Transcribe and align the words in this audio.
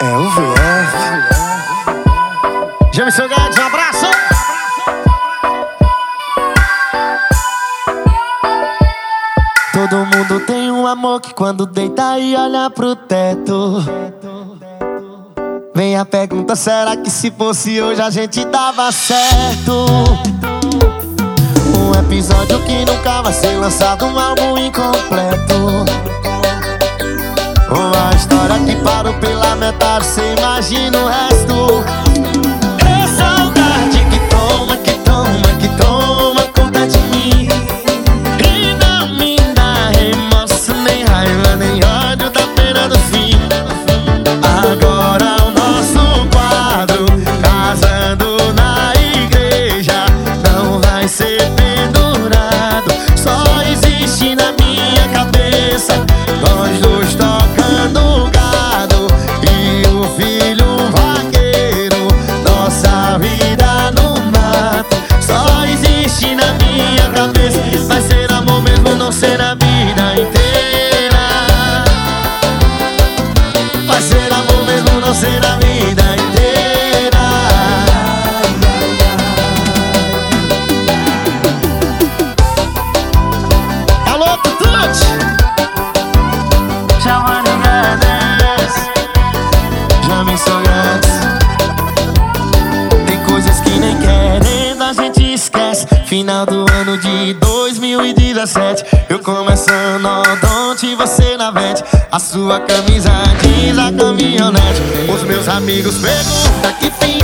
É 0.00 0.16
o 0.16 0.30
VF. 0.30 0.92
Jamison 2.92 3.26
Guedes, 3.26 3.58
um 3.58 3.66
abraço! 3.66 4.06
Todo 9.72 10.06
mundo 10.06 10.46
tem 10.46 10.70
um 10.70 10.86
amor 10.86 11.20
que 11.20 11.34
quando 11.34 11.66
deita 11.66 12.20
e 12.20 12.36
olha 12.36 12.70
pro 12.70 12.94
teto. 12.94 13.84
Vem 15.74 15.96
a 15.96 16.04
pergunta, 16.04 16.54
será 16.54 16.96
que 16.96 17.10
se 17.10 17.32
fosse 17.32 17.82
hoje 17.82 18.00
a 18.00 18.10
gente 18.10 18.44
dava 18.44 18.92
certo? 18.92 19.86
Um 21.76 21.98
episódio 21.98 22.62
que 22.62 22.84
nunca 22.84 23.22
vai 23.22 23.32
ser 23.32 23.56
lançado, 23.56 24.04
um 24.04 24.16
álbum 24.16 24.56
incompleto. 24.56 25.91
Parou 28.82 29.14
pela 29.14 29.54
metade, 29.56 30.06
cê 30.06 30.34
imagina 30.34 30.98
o 30.98 31.06
resto. 31.06 32.01
Sua 102.32 102.60
camisa 102.60 103.12
diz 103.42 103.78
a 103.78 103.92
caminhonete. 103.92 104.80
Os 105.14 105.22
meus 105.24 105.46
amigos 105.48 105.96
perguntam 105.98 106.72
que 106.80 106.90
fim 107.04 107.22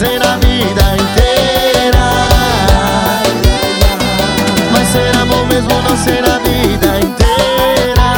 mesmo 0.00 0.12
não 0.12 0.20
ser 0.20 0.22
a 0.22 0.36
vida 0.36 0.96
inteira 0.96 2.10
Vai 4.72 4.84
ser 4.86 5.16
amor 5.16 5.46
mesmo 5.46 5.82
não 5.82 5.96
ser 5.96 6.24
a 6.24 6.38
vida 6.38 7.00
inteira 7.00 8.08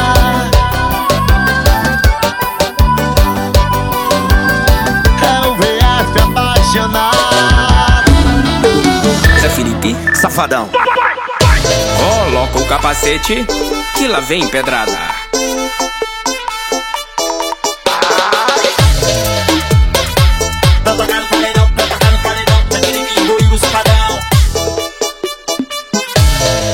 É 5.23 5.47
o 5.47 5.55
VF 5.55 6.23
apaixonado 6.23 7.21
Zé 9.41 9.49
Felipe, 9.49 9.97
safadão. 10.15 10.69
Coloca 11.99 12.59
o 12.59 12.67
capacete 12.69 13.47
que 13.97 14.07
lá 14.07 14.21
vem 14.21 14.47
pedrada. 14.49 15.20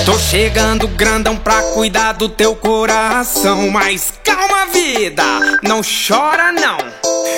Tô 0.07 0.17
chegando 0.21 0.87
grandão 0.87 1.37
pra 1.37 1.61
cuidar 1.75 2.13
do 2.13 2.29
teu 2.29 2.55
coração. 2.55 3.69
Mas 3.73 4.13
calma, 4.23 4.67
vida, 4.67 5.25
não 5.65 5.81
chora 5.83 6.53
não. 6.53 6.79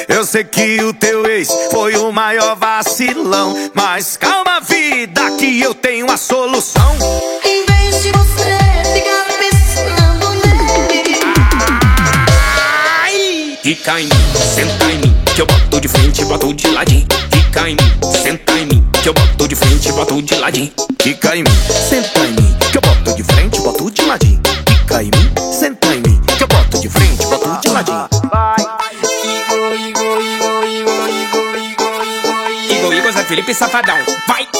Eu 0.06 0.22
sei 0.26 0.44
que 0.44 0.78
o 0.82 0.92
teu 0.92 1.26
ex 1.26 1.48
foi 1.70 1.96
o 1.96 2.12
maior 2.12 2.54
vacilão. 2.56 3.70
Mas 3.72 4.18
calma, 4.18 4.60
vida, 4.60 5.30
que 5.38 5.62
eu 5.62 5.72
tenho 5.72 6.10
a 6.10 6.18
solução. 6.18 6.94
Em 7.42 7.64
vez 7.64 8.02
de 8.02 8.12
você 8.12 8.58
ficar 8.92 9.24
pensando 9.38 10.28
nele 10.34 11.20
Ai! 13.02 13.58
Fica 13.62 13.98
em 13.98 14.04
mim, 14.04 14.12
senta 14.54 14.84
em 14.92 14.98
mim, 14.98 15.16
que 15.34 15.40
eu 15.40 15.46
boto 15.46 15.80
de 15.80 15.88
frente, 15.88 16.22
boto 16.26 16.52
de 16.52 16.66
ladinho. 16.68 17.06
Fica 17.32 17.70
em 17.70 17.76
mim, 17.76 18.12
senta 18.22 18.52
em 18.58 18.66
mim, 18.66 18.87
que 19.02 19.08
eu 19.08 19.14
boto 19.14 19.48
de 19.48 19.54
frente, 19.54 19.92
boto 19.92 20.22
de 20.22 20.34
ladinho. 20.34 20.72
Fica 21.00 21.36
em 21.36 21.42
mim, 21.42 21.50
senta 21.88 22.20
em 22.20 22.32
mim, 22.32 22.56
que 22.70 22.78
eu 22.78 22.80
boto 22.80 23.14
de 23.14 23.22
frente, 23.22 23.60
boto 23.60 23.90
de 23.90 24.02
ladinho. 24.02 24.40
Fica 24.68 25.02
em 25.02 25.06
mim, 25.06 25.52
senta 25.52 25.86
em 25.94 26.00
mim, 26.00 26.20
que 26.36 26.42
eu 26.42 26.48
boto 26.48 26.80
de 26.80 26.88
frente, 26.88 27.26
boto 27.26 27.60
de 27.60 27.68
ladinho. 27.68 28.08
Igor, 32.70 32.92
Igor, 32.92 33.12
Zé 33.12 33.24
Felipe, 33.24 33.54
safadão. 33.54 33.96
Vai, 33.96 34.06
vai, 34.26 34.52
vai 34.52 34.57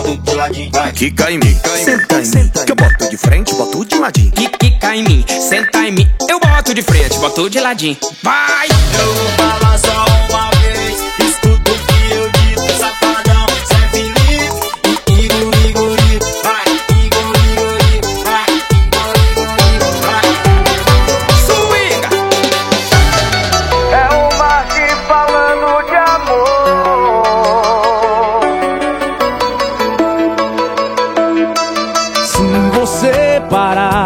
boto 0.00 0.16
de 0.16 0.34
ladinho. 0.34 0.70
Vai. 0.72 0.92
Em 1.30 1.38
mim, 1.38 1.60
senta 1.84 2.20
em 2.20 2.26
mim, 2.26 2.50
que 2.66 2.72
eu 2.72 2.76
boto 2.76 3.10
de 3.10 3.16
frente, 3.16 3.54
boto 3.54 3.84
de 3.84 3.96
ladinho. 3.96 4.32
Que 4.32 4.48
quica 4.48 4.96
em 4.96 5.04
mim, 5.04 5.24
senta 5.48 5.78
em 5.86 5.92
mim, 5.92 6.08
eu 6.28 6.40
boto 6.40 6.74
de 6.74 6.82
frente, 6.82 7.18
boto 7.18 7.48
de 7.48 7.60
ladinho. 7.60 7.96
Vai! 8.22 8.66
Eu 8.68 9.14
vou 9.14 9.28
falar 9.36 9.78
só 9.78 10.04
uma 10.30 10.53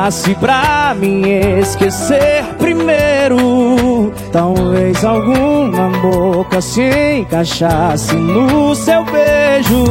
fosse 0.08 0.34
pra 0.37 0.94
me 0.99 1.60
esquecer 1.60 2.43
primeiro, 2.56 4.10
talvez 4.32 5.05
alguma 5.05 5.90
boca 6.00 6.62
se 6.62 7.19
encaixasse 7.19 8.16
no 8.16 8.75
seu 8.75 9.05
beijo. 9.05 9.84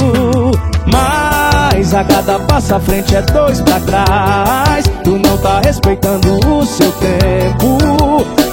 Mas 0.91 1.93
a 1.93 2.03
cada 2.03 2.39
passo 2.39 2.73
à 2.73 2.79
frente 2.79 3.15
é 3.15 3.21
dois 3.21 3.61
pra 3.61 3.79
trás. 3.81 4.85
Tu 5.03 5.19
não 5.19 5.37
tá 5.37 5.61
respeitando 5.63 6.39
o 6.49 6.65
seu 6.65 6.91
tempo, 6.93 7.77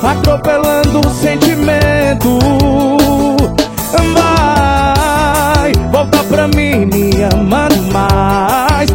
atropelando 0.03 1.01
o 1.01 1.15
sentimento. 1.15 2.39
Vai, 4.13 5.73
volta 5.91 6.23
pra 6.25 6.47
mim, 6.47 6.85
me 6.85 7.25
amando 7.25 7.83
mais. 7.91 8.91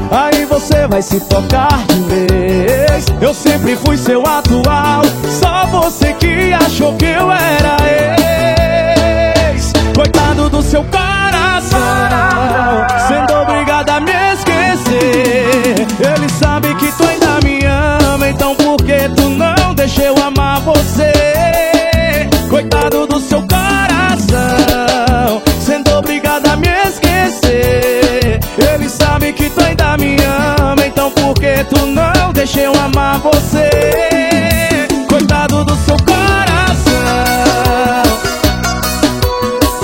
Vai 0.89 1.03
se 1.03 1.19
tocar 1.19 1.85
de 1.87 2.01
vez. 2.01 3.05
Eu 3.21 3.31
sempre 3.31 3.75
fui 3.75 3.95
seu 3.95 4.25
atual, 4.25 5.03
só 5.39 5.67
você 5.67 6.13
que 6.13 6.51
achou 6.51 6.95
que 6.95 7.05
eu 7.05 7.31
era 7.31 7.77
ex. 9.53 9.71
Coitado 9.95 10.49
do 10.49 10.63
seu 10.63 10.83
coração, 10.85 11.79
sendo 13.07 13.39
obrigado 13.39 13.91
a 13.91 13.99
me 13.99 14.11
esquecer. 14.33 15.75
Ele 15.99 16.29
sabe 16.39 16.73
que 16.75 16.91
tu 16.93 17.03
ainda 17.05 17.39
me 17.43 17.59
ama, 17.65 18.27
então 18.27 18.55
por 18.55 18.77
que 18.77 19.07
tu 19.15 19.29
não 19.29 19.75
deixa 19.75 20.01
eu 20.01 20.15
amar 20.17 20.59
você? 20.61 21.13
Coitado 22.49 23.05
do 23.05 23.19
seu 23.19 23.38
tu 31.63 31.85
não 31.87 32.31
deixa 32.31 32.61
eu 32.61 32.73
amar 32.79 33.19
você? 33.19 33.69
Coitado 35.09 35.65
do 35.65 35.75
seu 35.77 35.97
coração. 36.05 36.93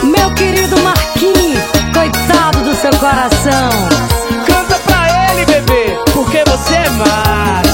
Meu 0.03 0.33
querido 0.35 0.79
Marquinhos, 0.81 1.63
coitado 1.93 2.59
do 2.63 2.75
seu 2.75 2.91
coração. 2.91 3.69
Canta 4.45 4.79
pra 4.85 5.31
ele, 5.31 5.45
bebê, 5.45 5.99
porque 6.13 6.43
você 6.49 6.75
é 6.75 6.89
mara. 6.91 7.69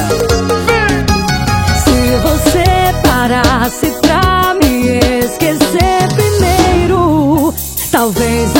Se 1.83 2.17
você 2.23 2.93
parasse 3.03 3.91
pra 4.01 4.55
me 4.55 4.97
esquecer 5.19 6.07
primeiro, 6.15 7.53
talvez 7.91 8.55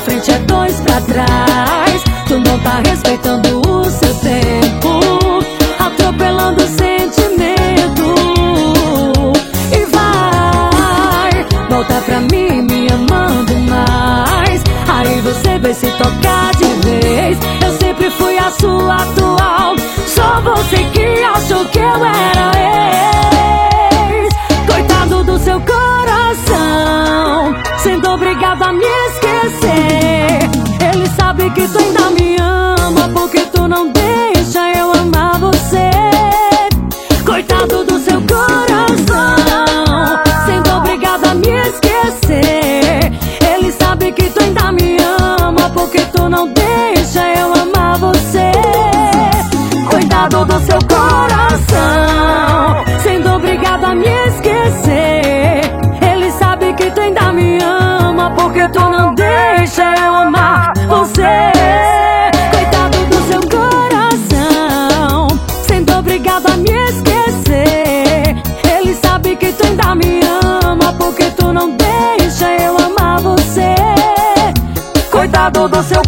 frente 0.00 0.30
é 0.30 0.38
dois 0.40 0.80
pra 0.80 1.00
trás. 1.00 2.02
Tu 2.26 2.38
não 2.38 2.58
tá 2.60 2.80
respeitando 2.84 3.60
o 3.68 3.84
seu 3.84 4.14
tempo, 4.16 5.00
atropelando 5.78 6.62
o 6.62 6.68
sentimento. 6.68 8.14
E 9.72 9.84
vai, 9.86 11.46
volta 11.68 12.02
pra 12.04 12.20
mim 12.20 12.62
me 12.62 12.88
amando 12.92 13.54
mais. 13.68 14.62
Aí 14.88 15.20
você 15.20 15.58
vai 15.58 15.74
se 15.74 15.86
tocar 15.92 16.54
de 16.56 16.66
vez. 16.86 17.38
Eu 17.64 17.78
sempre 17.78 18.10
fui 18.10 18.38
a 18.38 18.50
sua 18.50 18.96
atual. 18.96 19.76
Só 20.06 20.40
você 20.40 20.84
que 20.92 21.22
achou 21.22 21.64
que 21.66 21.78
eu 21.78 22.04
era 22.04 22.52
ex. 24.20 24.28
Coitado 24.66 25.24
do 25.24 25.38
seu 25.38 25.60
coração, 25.60 27.54
sendo 27.78 28.10
obrigado 28.10 28.62
a 28.62 28.72
me 28.72 28.84
esquecer. 28.84 29.27
Que 31.58 31.64
ainda 31.64 31.97
seu 75.82 76.07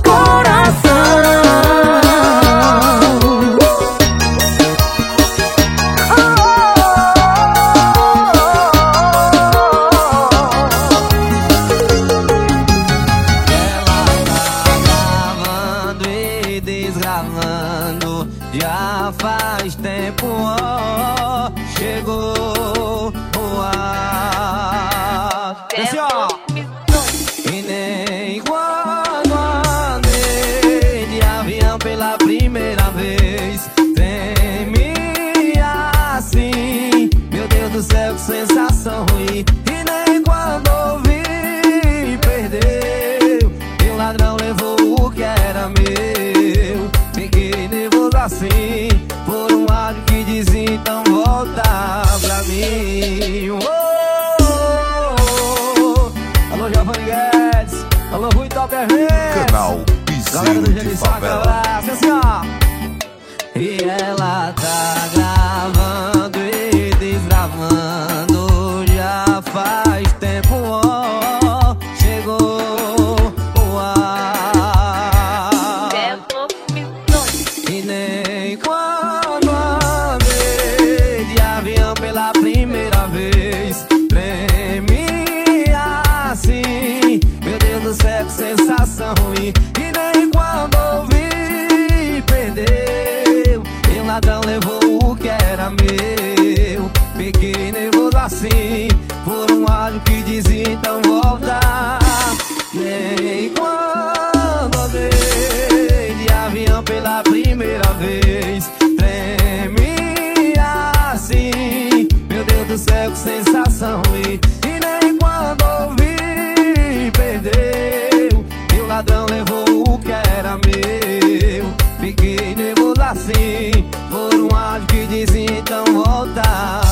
voz 124.81 124.87
que 124.87 125.07
diz 125.07 125.35
então 125.35 125.85
volta 125.93 126.43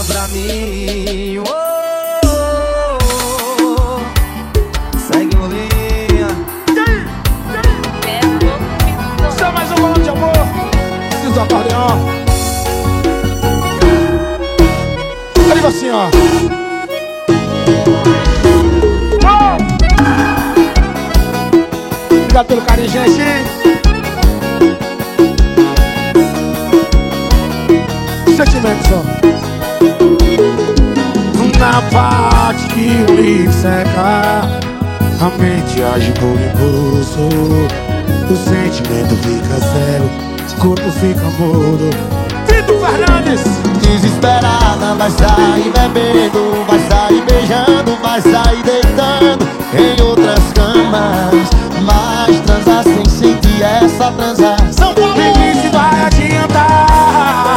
pra 0.07 0.29
mim. 0.29 1.39
Oh, 1.39 1.45
segue 4.99 5.37
o 5.37 5.47
linha. 5.47 6.29
Só 9.39 9.53
mais 9.53 9.71
um 9.73 9.77
golpe 9.77 10.01
de 10.01 10.11
amor. 10.11 10.33
Preciso 11.11 11.41
acordeão. 11.41 11.99
Eu 15.37 15.67
assim, 15.67 15.91
ó. 15.91 16.09
Obrigado 22.11 22.47
pelo 22.47 22.63
carinho, 22.63 22.89
gente. 22.89 23.68
Sentimentos, 28.39 28.93
ó. 28.93 29.03
Na 31.59 31.83
parte 31.91 32.69
que 32.69 33.05
o 33.11 33.17
livro 33.17 33.53
seca 33.53 34.43
A 35.21 35.31
mente 35.41 35.83
age 35.83 36.13
por 36.13 36.39
impulso. 36.41 37.29
O 38.31 38.37
sentimento 38.37 39.17
fica 39.25 39.59
cego 39.59 40.09
O 40.53 40.61
corpo 40.61 40.89
fica 40.93 41.25
mudo. 41.41 41.91
Tito 42.47 42.79
Fernandes! 42.79 43.43
Desesperada 43.83 44.95
vai 44.95 45.11
sair 45.11 45.73
bebendo 45.73 46.65
Vai 46.69 46.79
sair 46.89 47.23
beijando, 47.23 47.97
vai 48.01 48.21
sair 48.21 48.63
deitando 48.63 49.49
Em 49.75 50.01
outras 50.01 50.53
camas. 50.55 51.51
Mas 51.83 52.39
transar 52.43 52.85
sem 52.85 53.05
sentir 53.05 53.65
essa 53.65 54.13
transar. 54.13 54.59
São 54.71 54.95
Paulo 54.95 55.17
Me 55.17 55.69
vai 55.71 56.05
adiantar 56.07 57.48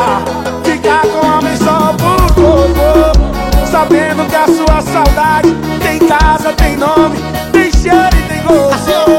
tem 6.55 6.75
nome 6.77 7.17
Tem 7.51 7.71
cheiro 7.71 8.15
e 8.17 8.27
tem 8.27 8.43
gosto 8.43 9.10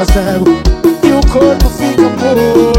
fica 0.00 0.12
cego 0.12 0.44
E 1.02 1.12
o 1.12 1.20
corpo 1.30 1.68
fica 1.70 2.08
puro. 2.18 2.72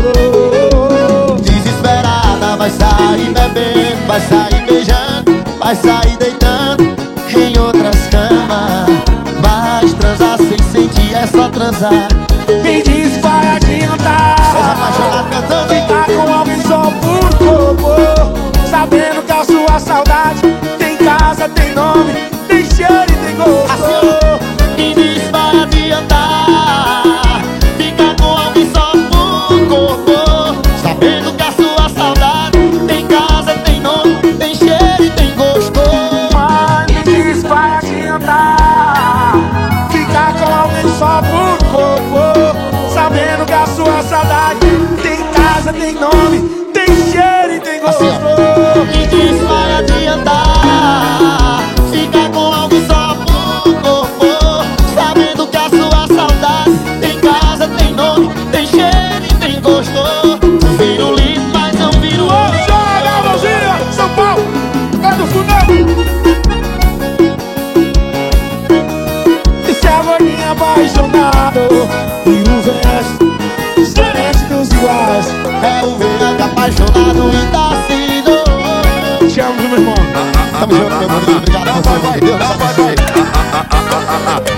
Desesperada 1.41 2.55
vai 2.57 2.69
sair 2.69 3.33
bebendo 3.33 4.07
Vai 4.07 4.19
sair 4.21 4.65
beijando 4.65 5.43
Vai 5.59 5.75
sair 5.75 6.17
deitando 6.17 6.83
Em 7.35 7.57
outras 7.59 8.07
camas. 8.07 8.89
Mas 9.41 9.93
transar 9.93 10.37
sem 10.37 10.57
sentir 10.71 11.15
é 11.15 11.25
só 11.27 11.49
transar. 11.49 12.07
Me 12.63 12.83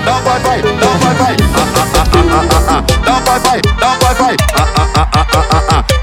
Não 0.06 0.22
vai, 0.22 0.40
vai. 0.40 0.62
Não 0.62 0.98
vai, 1.00 1.16
vai. 1.16 1.36
Não 1.38 2.46
vai, 2.46 3.40
vai. 3.40 3.62
Não 3.80 4.00
vai, 4.00 4.16
vai. 4.16 4.38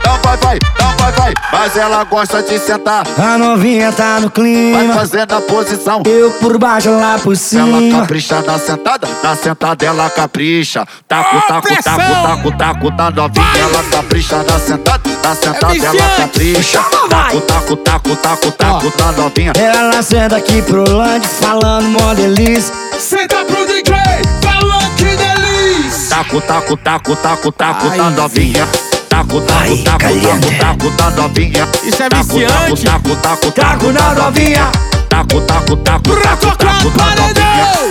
Não 0.04 0.18
vai, 0.22 0.36
vai. 0.36 0.58
Não 0.78 0.96
vai, 0.96 1.12
vai. 1.12 1.34
Mas 1.52 1.76
ela 1.76 2.04
gosta 2.04 2.42
de 2.42 2.58
sentar. 2.58 3.06
A 3.18 3.38
novinha 3.38 3.92
tá 3.92 4.14
no 4.20 4.22
Vai 4.22 4.30
clima. 4.30 4.94
fazendo 4.94 5.32
a 5.34 5.40
posição. 5.40 6.02
Eu 6.06 6.30
por 6.32 6.56
baixo, 6.58 6.90
lá 6.90 7.18
por 7.18 7.30
Ela 7.32 7.36
cima. 7.36 8.00
capricha 8.00 8.40
na 8.42 8.58
sentada, 8.58 9.08
na 9.22 9.36
sentada 9.36 9.84
ela 9.84 10.08
capricha. 10.10 10.86
Taco, 11.06 11.40
taco, 11.46 11.68
taco, 11.82 12.18
taco, 12.18 12.52
taco, 12.56 12.90
tá 12.92 13.10
novinha. 13.10 13.46
Ela 13.58 13.82
capricha 13.90 14.36
na 14.42 14.58
sentada, 14.58 15.10
na 15.22 15.34
sentada 15.34 15.76
ela 15.76 16.08
capricha. 16.16 16.80
Taco, 17.08 17.40
taco, 17.42 17.76
taco, 17.76 18.16
taco, 18.16 18.52
taco, 18.52 18.90
tá 18.92 19.12
novinha. 19.12 19.52
Ela 19.56 20.02
senta 20.02 20.36
aqui 20.36 20.62
pro 20.62 20.88
lande, 20.88 21.26
falando 21.28 21.84
mó 21.88 22.14
delícia. 22.14 22.74
Senta 22.98 23.44
pro 23.44 23.59
DJ, 23.82 23.96
falando 24.42 24.94
que 24.96 25.04
delícia. 25.04 26.08
Taco, 26.16 26.40
taco, 26.42 26.76
taco, 26.76 27.16
taco, 27.16 27.52
taco, 27.52 27.86
tá 27.90 28.04
Ai, 28.04 28.10
novinha. 28.12 28.68
Taco, 29.08 29.40
taco, 29.40 29.60
Ai, 29.60 29.76
taco, 29.78 29.98
caliente. 29.98 30.58
taco, 30.58 30.90
taco, 30.90 30.90
tá 30.96 31.10
novinha. 31.10 31.68
Isso 31.82 32.02
é 32.02 32.08
Taco, 32.08 32.24
viciante. 32.24 32.84
Taco, 32.84 33.16
taco, 33.16 33.16
taco, 33.16 33.52
Taco 33.52 33.92
na 33.92 34.14
novinha. 34.14 34.70
Taco, 35.08 35.40
taco, 35.42 35.76
taco, 35.78 36.02
Pra 36.10 36.22
taco, 36.22 36.46
tocar 36.46 36.74
taco, 36.76 36.90
tá 36.90 37.04
paredão. 37.04 37.90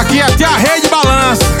Aqui 0.00 0.20
até 0.20 0.44
a 0.44 0.56
rede 0.56 0.88
balança. 0.88 1.51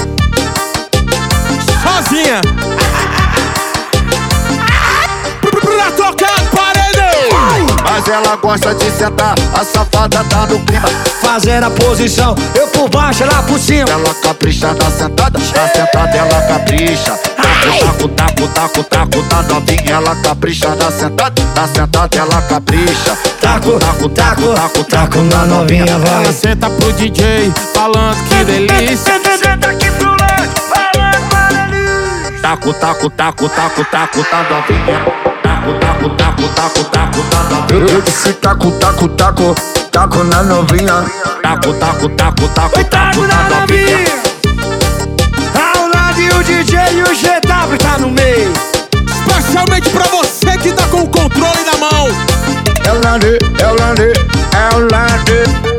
Mas 8.04 8.08
ela 8.08 8.34
gosta 8.34 8.74
de 8.74 8.90
sentar, 8.90 9.34
a 9.54 9.64
safada 9.64 10.24
tá 10.24 10.46
no 10.46 10.58
clima. 10.64 10.88
Fazendo 11.20 11.66
a 11.66 11.70
posição, 11.70 12.34
eu 12.52 12.66
por 12.68 12.88
baixo, 12.88 13.22
ela 13.22 13.40
por 13.44 13.56
cima. 13.60 13.88
Ela 13.88 14.12
capricha 14.14 14.74
na 14.74 14.90
sentada, 14.90 15.38
na 15.38 15.68
sentada 15.68 16.16
ela 16.16 16.42
capricha. 16.42 17.12
Taco, 17.12 18.08
taco, 18.08 18.48
taco, 18.48 18.48
taco, 18.48 18.84
taco, 18.84 19.22
tá 19.28 19.42
novinha, 19.42 19.94
ela 19.94 20.16
capricha 20.16 20.74
na 20.74 20.90
sentada, 20.90 21.42
na 21.54 21.68
sentada 21.68 22.18
ela 22.18 22.42
capricha. 22.42 23.16
Taco, 23.40 23.78
taco, 23.78 24.08
taco, 24.08 24.84
taco 24.84 25.18
na 25.18 25.44
novinha, 25.44 25.98
vai. 25.98 26.24
Ela 26.24 26.32
senta 26.32 26.68
pro 26.70 26.92
DJ, 26.94 27.52
falando 27.72 28.16
que 28.28 28.44
delícia. 28.44 29.12
Taco, 32.42 32.74
taco, 32.74 33.10
taco, 33.10 33.48
taco, 33.48 33.84
taco, 33.84 34.24
tá 34.24 34.42
novinha. 34.50 35.31
Taco, 35.62 35.78
taco, 35.78 36.08
taco, 36.08 36.48
taco, 36.48 36.84
taco, 36.90 37.22
tá. 37.30 37.72
Eu 37.72 38.02
disse 38.02 38.32
taco, 38.32 38.72
taco, 38.80 39.08
taco, 39.10 39.54
taco 39.92 40.24
na 40.24 40.42
novinha. 40.42 41.04
Taco, 41.40 41.72
taco, 41.74 42.08
taco, 42.08 42.48
taco, 42.48 42.48
taco, 42.48 42.84
taco 42.84 42.88
tá 42.88 43.12
na 43.28 43.60
novinha. 43.60 44.22
Ao 45.54 45.86
lado 45.86 46.20
e 46.20 46.28
o 46.30 46.42
DJ 46.42 46.78
e 46.94 47.02
o 47.02 47.06
GW 47.06 47.78
tá 47.78 47.96
no 48.00 48.10
meio. 48.10 48.52
Especialmente 49.06 49.88
pra 49.90 50.04
você 50.06 50.58
que 50.58 50.72
tá 50.72 50.82
com 50.88 51.02
o 51.02 51.08
controle 51.08 51.64
na 51.64 51.76
mão. 51.78 52.08
É 52.84 52.90
o 52.90 53.00
Lande, 53.00 53.38
é 53.60 53.66
o 53.68 53.80
Lande, 53.80 54.12
é 54.52 54.74
o 54.74 54.80
Lande. 54.80 55.71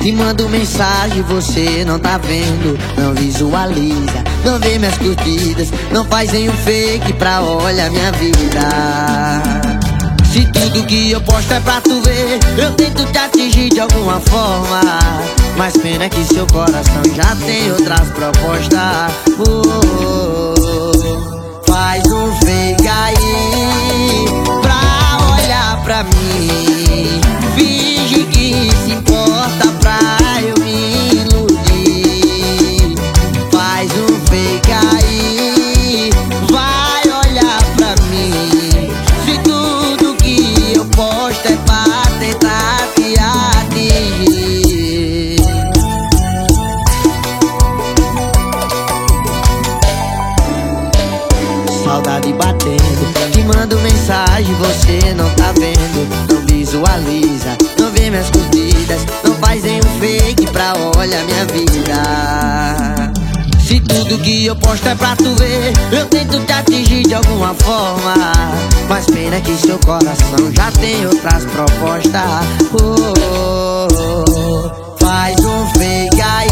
Te 0.00 0.12
mando 0.12 0.48
mensagem, 0.48 1.22
você 1.22 1.84
não 1.84 1.98
tá 1.98 2.16
vendo, 2.18 2.78
não 2.96 3.12
visualiza, 3.12 4.24
não 4.44 4.58
vê 4.58 4.78
minhas 4.78 4.96
curtidas, 4.96 5.70
não 5.92 6.04
faz 6.06 6.32
nenhum 6.32 6.54
fake 6.54 7.12
pra 7.14 7.42
olhar 7.42 7.90
minha 7.90 8.10
vida. 8.12 8.60
Se 10.32 10.46
tudo 10.46 10.86
que 10.86 11.10
eu 11.10 11.20
posto 11.20 11.52
é 11.52 11.60
pra 11.60 11.80
tu 11.82 12.00
ver, 12.00 12.38
eu 12.56 12.72
tento 12.72 13.04
te 13.12 13.18
atingir 13.18 13.68
de 13.68 13.80
alguma 13.80 14.18
forma. 14.20 14.80
Mas 15.56 15.76
pena 15.76 16.08
que 16.08 16.24
seu 16.24 16.46
coração 16.46 17.02
já 17.14 17.36
tem 17.44 17.70
outras 17.70 18.08
propostas. 18.10 19.12
Oh, 19.38 19.62
oh, 19.66 20.54
oh. 20.56 21.70
Faz 21.70 22.04
um 22.06 22.32
fake 22.36 22.88
aí 22.88 24.24
pra 24.62 25.34
olhar 25.34 25.82
pra 25.84 26.04
mim. 26.04 27.20
Finge 27.54 28.24
que 28.26 28.70
se 28.84 28.92
importa 28.92 29.69
olhar 61.20 61.24
minha 61.24 61.44
vida. 61.46 63.12
Se 63.60 63.80
tudo 63.80 64.18
que 64.18 64.46
eu 64.46 64.56
posto 64.56 64.88
é 64.88 64.94
pra 64.94 65.14
tu 65.16 65.34
ver, 65.36 65.72
eu 65.92 66.06
tento 66.06 66.38
te 66.44 66.52
atingir 66.52 67.02
de 67.02 67.14
alguma 67.14 67.54
forma. 67.54 68.14
Mas 68.88 69.06
pena 69.06 69.40
que 69.40 69.56
seu 69.56 69.78
coração 69.80 70.52
já 70.52 70.70
tem 70.72 71.06
outras 71.06 71.44
propostas. 71.46 72.46
Oh, 72.72 72.94
oh, 73.90 74.24
oh. 74.36 74.96
Faz 74.98 75.36
um 75.44 75.66
fake 75.78 76.20
aí 76.20 76.49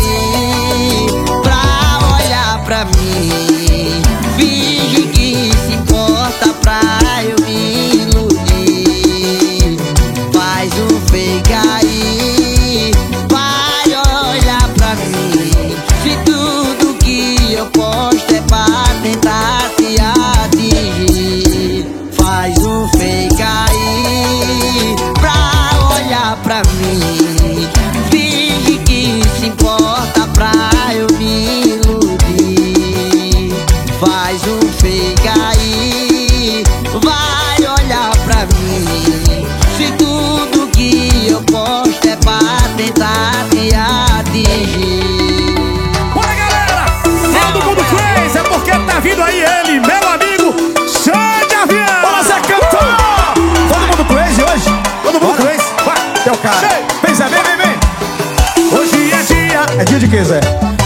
Zé? 60.28 60.40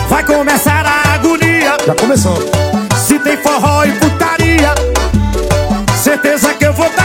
vai 0.08 0.24
começar 0.24 0.86
a 0.86 1.14
agonia. 1.14 1.76
Já 1.84 1.94
começou. 1.96 2.36
Se 2.96 3.18
tem 3.18 3.36
forró 3.38 3.84
e 3.84 3.90
putaria, 3.92 4.72
certeza 6.00 6.54
que 6.54 6.64
eu 6.64 6.72
vou 6.72 6.88
tá 6.90 7.01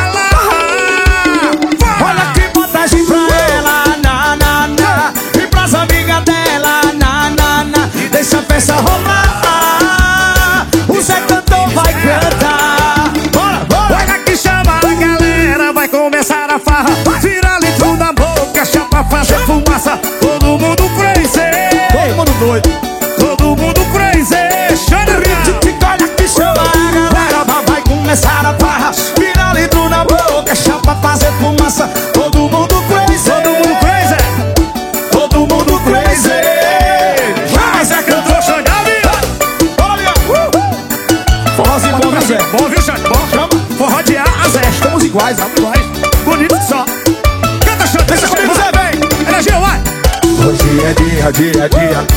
dia, 51.38 51.52
dia, 51.52 51.70
dia 51.70 52.08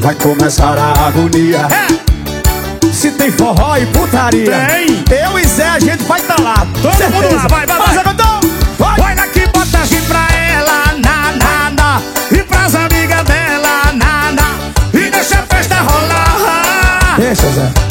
Vai 0.00 0.14
começar 0.16 0.76
a 0.76 1.06
agonia. 1.06 1.68
É, 1.70 2.92
Se 2.92 3.12
tem 3.12 3.30
forró 3.30 3.76
e 3.76 3.86
putaria 3.86 4.66
Tem. 4.66 5.04
Eu 5.16 5.38
e 5.38 5.46
Zé, 5.46 5.68
a 5.68 5.78
gente 5.78 6.02
vai 6.04 6.20
tá 6.20 6.36
lá. 6.40 6.66
Todo 6.82 7.12
mundo 7.12 7.34
lá, 7.34 7.46
vai, 7.48 7.66
vai, 7.66 7.78
vai. 7.78 7.94
Zé 7.94 8.02
Cantor, 8.02 8.40
vai. 8.78 9.00
Olha 9.00 9.28
que 9.28 9.46
botagem 9.46 10.00
pra 10.02 10.26
ela, 10.36 10.94
na, 10.98 11.32
na, 11.32 11.70
na. 11.70 12.02
E 12.30 12.42
pras 12.42 12.74
amigas 12.74 13.24
dela, 13.24 13.92
na, 13.92 14.32
na. 14.32 14.56
E 14.92 15.10
deixa 15.10 15.38
a 15.38 15.42
festa 15.42 15.76
rolar. 15.76 17.16
Deixa, 17.18 17.48
Zé 17.50 17.83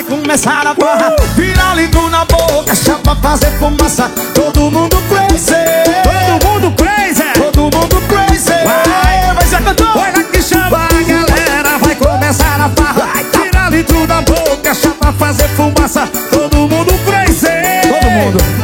vai, 0.00 0.02
começar 0.02 0.66
a 0.66 0.74
barra. 0.74 1.16
Vira 1.36 1.74
lindo 1.74 2.08
na 2.10 2.24
boca, 2.24 2.74
chapa 2.74 3.16
fazer 3.16 3.50
fumaça. 3.58 4.10
Todo 4.34 4.70
mundo 4.70 4.96
crazy. 5.08 5.52
Todo 5.94 6.46
mundo 6.46 6.76
crazy. 6.76 7.22
Todo 7.34 7.62
mundo 7.62 8.02
crazy. 8.08 8.50
Vai. 8.64 9.34
vai 9.34 9.46
Zé 9.46 9.60
Cantor 9.60 9.96
Olha 9.96 10.24
que 10.24 10.42
chama. 10.42 10.84
A 10.84 11.02
galera, 11.02 11.78
vai 11.78 11.94
começar 11.94 12.60
a 12.60 12.68
farra 12.68 13.24
Tira 13.30 13.68
litro 13.70 14.06
da 14.06 14.20
boca, 14.22 14.74
chapa 14.74 15.12
fazer 15.12 15.48
fumaça. 15.48 16.08
Todo 16.30 16.56
mundo 16.56 16.92
crazy. 17.04 17.46
Todo 17.82 18.10
mundo 18.10 18.59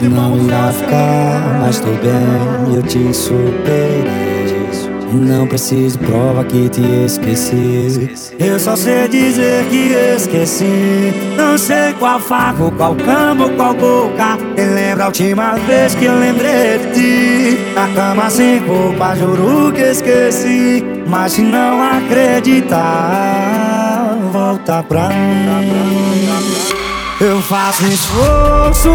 que 0.00 0.08
não 0.08 0.34
ia 0.38 0.72
ficar, 0.72 1.60
mas 1.60 1.78
tô 1.78 1.90
bem, 1.90 2.74
eu 2.74 2.82
te 2.82 3.12
superei. 3.12 4.30
Não 5.12 5.46
preciso 5.46 5.98
prova 5.98 6.42
que 6.44 6.70
te 6.70 6.80
esqueci. 7.04 8.10
Eu 8.38 8.58
só 8.58 8.76
sei 8.76 9.08
dizer 9.08 9.66
que 9.66 9.92
esqueci. 10.16 11.12
Não 11.36 11.58
sei 11.58 11.92
qual 11.98 12.18
faca, 12.18 12.70
qual 12.70 12.94
cama, 12.94 13.44
ou 13.44 13.50
qual 13.50 13.74
boca. 13.74 14.38
Quem 14.54 14.70
lembra 14.70 15.04
a 15.04 15.08
última 15.08 15.56
vez 15.66 15.94
que 15.96 16.06
eu 16.06 16.18
lembrei 16.18 16.78
de 16.78 16.92
ti? 16.94 17.58
Na 17.74 17.88
cama 17.88 18.30
sem 18.30 18.58
roupa, 18.60 19.16
juro 19.16 19.72
que 19.72 19.82
esqueci. 19.82 20.82
Mas 21.08 21.32
se 21.32 21.42
não 21.42 21.82
acreditar, 21.82 22.78
volta 24.32 24.82
pra 24.84 25.08
mim. 25.08 26.49
Eu 27.20 27.42
faço 27.42 27.84
esforço, 27.84 28.88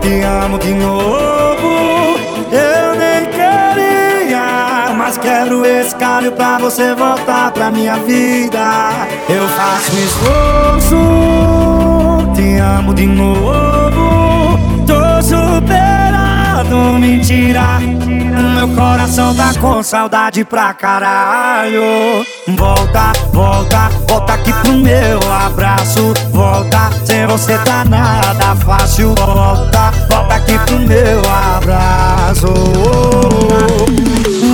te 0.00 0.22
amo 0.22 0.56
de 0.56 0.72
novo. 0.72 2.16
Eu 2.52 2.94
nem 2.94 3.26
queria, 3.26 4.94
mas 4.96 5.18
quero 5.18 5.66
esse 5.66 5.96
caminho 5.96 6.30
pra 6.30 6.58
você 6.58 6.94
voltar 6.94 7.50
pra 7.50 7.72
minha 7.72 7.96
vida. 7.96 8.92
Eu 9.28 9.48
faço 9.48 9.96
esforço, 9.96 10.96
te 12.36 12.56
amo 12.58 12.94
de 12.94 13.06
novo. 13.08 14.05
Esperando 16.66 16.98
mentira. 16.98 17.78
Meu 17.78 18.68
coração 18.74 19.34
tá 19.34 19.52
com 19.60 19.82
saudade 19.82 20.44
pra 20.44 20.74
caralho. 20.74 22.26
Volta, 22.56 23.12
volta, 23.32 23.88
volta 24.08 24.32
aqui 24.32 24.52
pro 24.52 24.72
meu 24.72 25.20
abraço. 25.32 26.12
Volta, 26.32 26.90
sem 27.04 27.24
você 27.26 27.56
tá 27.58 27.84
nada 27.84 28.56
fácil. 28.56 29.14
Volta, 29.14 29.92
volta 30.10 30.34
aqui 30.34 30.58
pro 30.66 30.80
meu 30.80 31.22
abraço. 31.54 32.52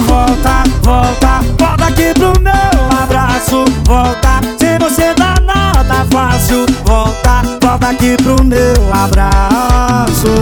Volta, 0.06 0.64
volta, 0.82 1.40
volta 1.58 1.86
aqui 1.86 2.12
pro 2.14 2.32
meu 2.42 3.02
abraço. 3.02 3.64
Volta, 3.86 4.40
sem 4.58 4.78
você 4.78 5.14
tá 5.14 5.34
nada 5.40 6.06
fácil. 6.10 6.66
Volta, 6.84 7.42
volta 7.60 7.88
aqui 7.88 8.16
pro 8.22 8.44
meu 8.44 8.74
abraço. 8.92 10.32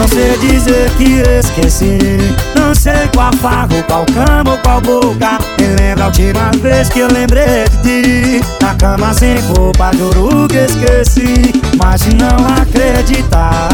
Só 0.00 0.06
sei 0.08 0.38
dizer 0.38 0.90
que 0.96 1.20
esqueci. 1.38 1.98
Não 2.54 2.74
sei 2.74 3.08
qual 3.14 3.32
farro, 3.36 3.82
qual 3.86 4.06
cama 4.06 4.52
ou 4.52 4.58
qual 4.58 4.80
boca. 4.80 5.38
Me 5.58 5.66
lembra 5.66 6.04
a 6.04 6.06
última 6.06 6.50
vez 6.62 6.88
que 6.88 7.00
eu 7.00 7.08
lembrei 7.08 7.64
de 7.82 8.40
ti. 8.40 8.44
Na 8.62 8.74
cama 8.74 9.12
sem 9.12 9.38
roupa, 9.40 9.90
juro 9.96 10.48
que 10.48 10.58
esqueci. 10.58 11.52
Mas 11.76 12.00
se 12.02 12.14
não 12.14 12.62
acreditar, 12.62 13.68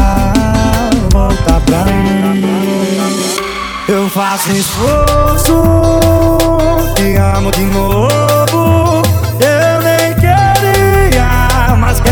volta 1.13 1.61
pra 1.65 1.85
mim. 1.85 2.43
Eu 3.87 4.09
faço 4.09 4.51
esforço, 4.51 5.63
te 6.95 7.15
amo 7.15 7.51
de 7.51 7.63
novo. 7.63 9.06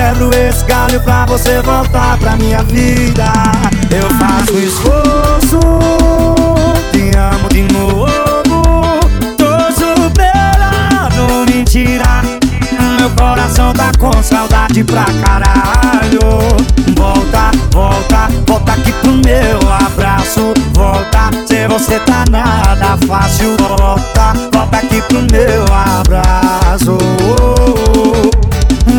Quebro 0.06 0.30
esse 0.36 0.64
galho 0.66 1.02
pra 1.02 1.26
você 1.26 1.62
voltar 1.62 2.18
pra 2.20 2.36
minha 2.36 2.62
vida. 2.64 3.26
Eu 3.90 4.08
faço 4.20 4.54
esforço, 4.60 5.60
te 6.92 7.18
amo 7.18 7.50
de 7.50 7.64
novo. 7.74 8.06
Tô 9.36 9.72
superando 9.74 11.52
mentira. 11.52 12.22
Meu 13.00 13.10
coração 13.12 13.74
tá 13.74 13.92
com 13.98 14.12
saudade 14.22 14.84
pra 14.84 15.06
caralho. 15.24 16.20
Volta, 16.96 17.52
volta, 17.72 18.30
volta 18.48 18.74
aqui 18.74 18.92
pro 19.02 19.12
meu 19.12 19.60
abraço. 19.88 20.54
Volta, 20.74 21.32
sem 21.48 21.68
você 21.68 22.00
tá 22.02 22.26
nada 22.30 22.98
fácil. 23.08 23.56
Volta, 23.58 24.34
volta 24.54 24.78
aqui 24.78 25.02
pro 25.02 25.22
meu 25.32 25.66
abraço. 25.74 26.98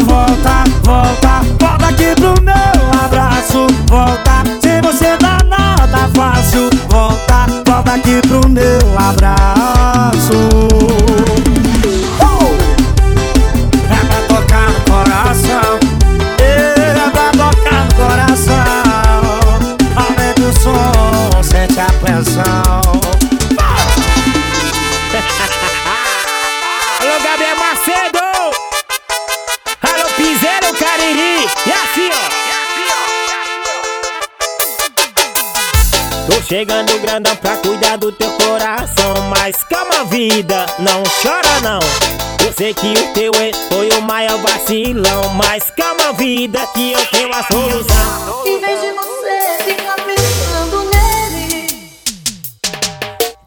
Volta, 0.07 0.65
volta, 0.83 1.41
volta 1.61 1.87
aqui 1.89 2.15
pro 2.17 2.35
meu 2.43 3.05
abraço. 3.05 3.67
Volta, 3.89 4.43
sem 4.61 4.81
você 4.81 5.17
tá 5.17 5.39
nada 5.49 6.09
fácil. 6.15 6.69
Volta, 6.89 7.47
volta 7.65 7.93
aqui 7.95 8.21
pro 8.27 8.49
meu 8.49 8.99
abraço. 8.99 10.86
Chegando 36.49 36.99
grandão 37.01 37.35
pra 37.37 37.57
cuidar 37.57 37.97
do 37.97 38.13
teu 38.13 38.31
coração 38.33 39.15
Mas 39.31 39.65
calma 39.65 40.05
vida, 40.05 40.67
não 40.79 41.03
chora 41.23 41.61
não 41.63 41.81
Eu 42.45 42.53
sei 42.57 42.73
que 42.73 42.93
o 42.93 43.13
teu 43.13 43.33
ex 43.41 43.57
foi 43.69 43.89
o 43.91 44.03
maior 44.03 44.39
vacilão 44.39 45.29
Mas 45.35 45.71
calma 45.77 46.13
vida, 46.13 46.65
que 46.75 46.93
eu 46.93 47.07
tenho 47.07 47.33
a 47.33 47.43
solução 47.43 48.47
Em 48.47 48.61
vez 48.61 48.81
de 48.81 48.93
você 48.93 49.65
ficar 49.65 49.97
pensando 49.97 50.85
nele 50.85 51.91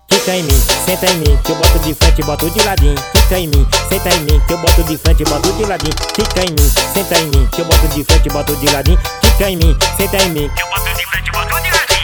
Fica 0.10 0.36
em 0.36 0.44
mim, 0.44 0.62
senta 0.86 1.06
em 1.12 1.16
mim, 1.18 1.40
que 1.44 1.52
eu 1.52 1.56
boto 1.56 1.80
de 1.80 1.94
frente 1.94 2.20
e 2.20 2.24
boto 2.24 2.50
de 2.50 2.62
ladinho. 2.62 2.96
Fica 3.16 3.40
em 3.40 3.48
mim, 3.48 3.68
senta 3.88 4.10
em 4.10 4.20
mim, 4.22 4.42
que 4.46 4.54
eu 4.54 4.58
boto 4.58 4.84
de 4.84 4.98
frente 4.98 5.22
e 5.22 5.26
boto 5.26 5.54
de 5.54 5.66
ladinho. 5.66 5.96
Fica 6.14 6.42
em 6.42 6.52
mim, 6.52 6.72
senta 6.94 7.20
em 7.20 7.28
mim, 7.28 7.48
que 7.52 7.62
eu 7.62 7.66
boto 7.66 7.88
de 7.88 8.04
frente 8.04 8.28
e 8.28 8.32
boto 8.32 8.56
de 8.58 8.66
ladinho. 8.68 9.00
Fica 9.22 9.50
em 9.50 9.56
mim, 9.56 9.78
senta 9.98 10.18
em 10.18 10.30
mim, 10.32 10.50
que 10.54 10.62
eu 10.62 10.68
boto 10.68 10.94
de 10.98 11.06
frente 11.08 11.32
boto 11.32 11.62
de 11.62 11.72
ladinho. 11.72 11.99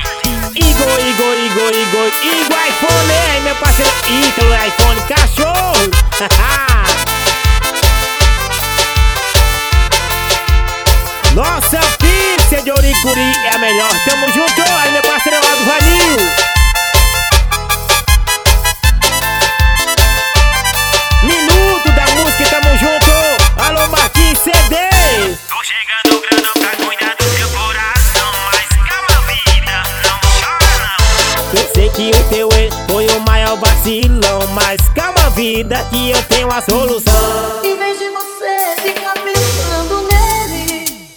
Igor, 0.55 0.99
Igor, 0.99 1.37
Igor, 1.37 1.75
Igor, 1.75 2.11
Igor 2.23 2.57
iPhone, 2.67 3.11
aí 3.33 3.41
meu 3.41 3.55
parceiro 3.55 3.91
Ítalo 4.07 4.53
iPhone, 4.65 5.01
cachorro. 5.01 5.75
Nossa 11.35 11.79
pizza 11.97 12.61
de 12.63 12.71
Oricuri 12.71 13.33
é 13.51 13.55
a 13.55 13.57
melhor. 13.57 13.91
Tamo 14.07 14.27
junto, 14.31 14.61
aí 14.79 14.91
meu 14.91 15.01
parceiro 15.01 15.37
lá 15.43 15.55
do 15.55 15.65
Vanil. 15.65 16.17
Minuto 21.23 21.91
da 21.91 22.05
música, 22.15 22.45
tamo 22.49 22.77
junto. 22.77 23.11
Alô, 23.61 23.85
Marquinhos 23.89 24.39
CD. 24.39 24.77
Tô 25.49 25.61
chegando 25.63 26.21
grandão 26.21 26.54
sei 31.85 31.89
que 31.89 32.11
o 32.17 32.23
teu 32.29 32.49
ex 32.57 32.73
foi 32.87 33.05
o 33.07 33.19
maior 33.21 33.57
vacilão. 33.57 34.47
Mas 34.53 34.79
calma, 34.95 35.29
vida, 35.31 35.85
que 35.89 36.11
eu 36.11 36.21
tenho 36.23 36.51
a 36.51 36.61
solução. 36.61 37.61
Em 37.63 37.77
vez 37.77 37.99
de 37.99 38.09
você 38.09 38.75
ficar 38.81 39.13
pensando 39.13 40.07
nele 40.09 41.09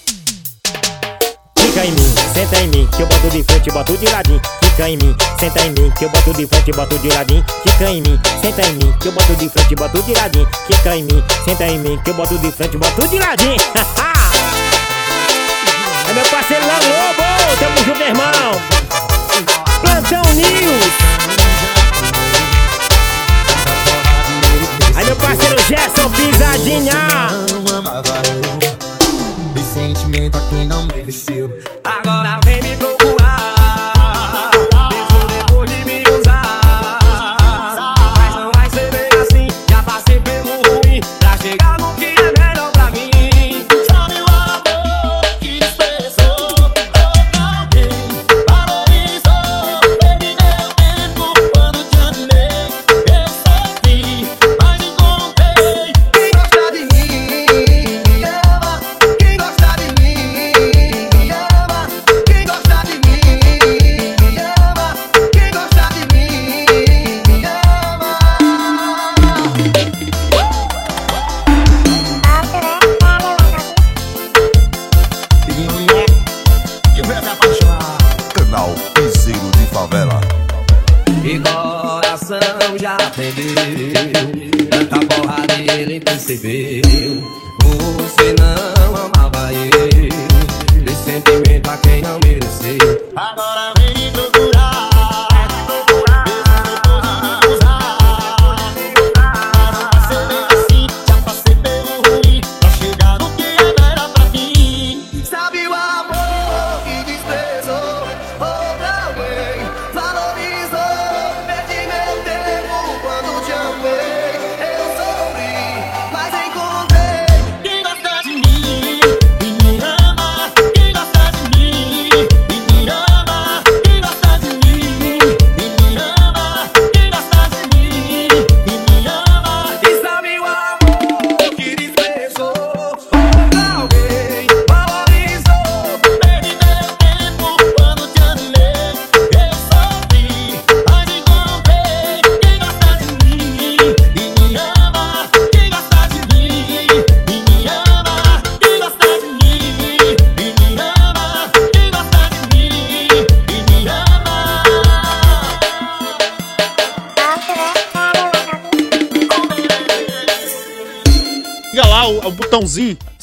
Fica 1.58 1.84
em 1.84 1.92
mim, 1.92 2.14
senta 2.34 2.60
em 2.60 2.68
mim, 2.68 2.88
que 2.94 3.02
eu 3.02 3.06
boto 3.06 3.28
de 3.30 3.42
frente 3.44 3.68
e 3.68 3.72
boto 3.72 3.96
de 3.96 4.06
ladinho. 4.06 4.40
Fica 4.62 4.88
em 4.88 4.96
mim, 4.96 5.16
senta 5.38 5.60
em 5.66 5.70
mim, 5.70 5.92
que 5.96 6.04
eu 6.04 6.10
boto 6.10 6.34
de 6.34 6.46
frente 6.46 6.70
e 6.70 6.72
boto 6.72 6.98
de 6.98 7.08
ladinho. 7.08 7.44
Fica 7.62 7.90
em 7.90 8.02
mim, 8.02 8.20
senta 8.42 8.62
em 8.62 8.72
mim, 8.72 8.94
que 9.00 9.08
eu 9.08 9.12
boto 9.12 9.36
de 9.36 9.48
frente 9.48 9.72
e 9.72 9.76
boto 9.76 10.02
de 10.02 10.12
ladinho. 10.14 10.48
Fica 10.66 10.96
em 10.96 11.02
mim, 11.04 11.24
senta 11.44 11.66
em 11.66 11.78
mim, 11.78 11.98
que 12.04 12.10
eu 12.10 12.14
boto 12.14 12.38
de 12.38 12.52
frente 12.52 12.74
e 12.74 12.78
boto 12.78 13.08
de 13.08 13.18
ladinho. 13.18 13.56
é 16.08 16.12
meu 16.12 16.24
parceiro 16.26 16.66
lá 16.66 16.78
Lobo, 16.78 17.22
tamo 17.58 17.84
junto, 17.84 18.02
irmão. 18.02 19.07
Plantão 19.98 20.22
News. 20.34 20.92
Aí 24.94 25.04
meu 25.04 25.16
parceiro 25.16 25.60
Gerson 25.60 26.08
Pisadinha. 26.10 26.94
De 29.54 29.60
sentimento 29.60 30.38
a 30.38 30.40
quem 30.50 30.66
não 30.66 30.86
mereceu 30.86 31.50
Agora 31.82 32.38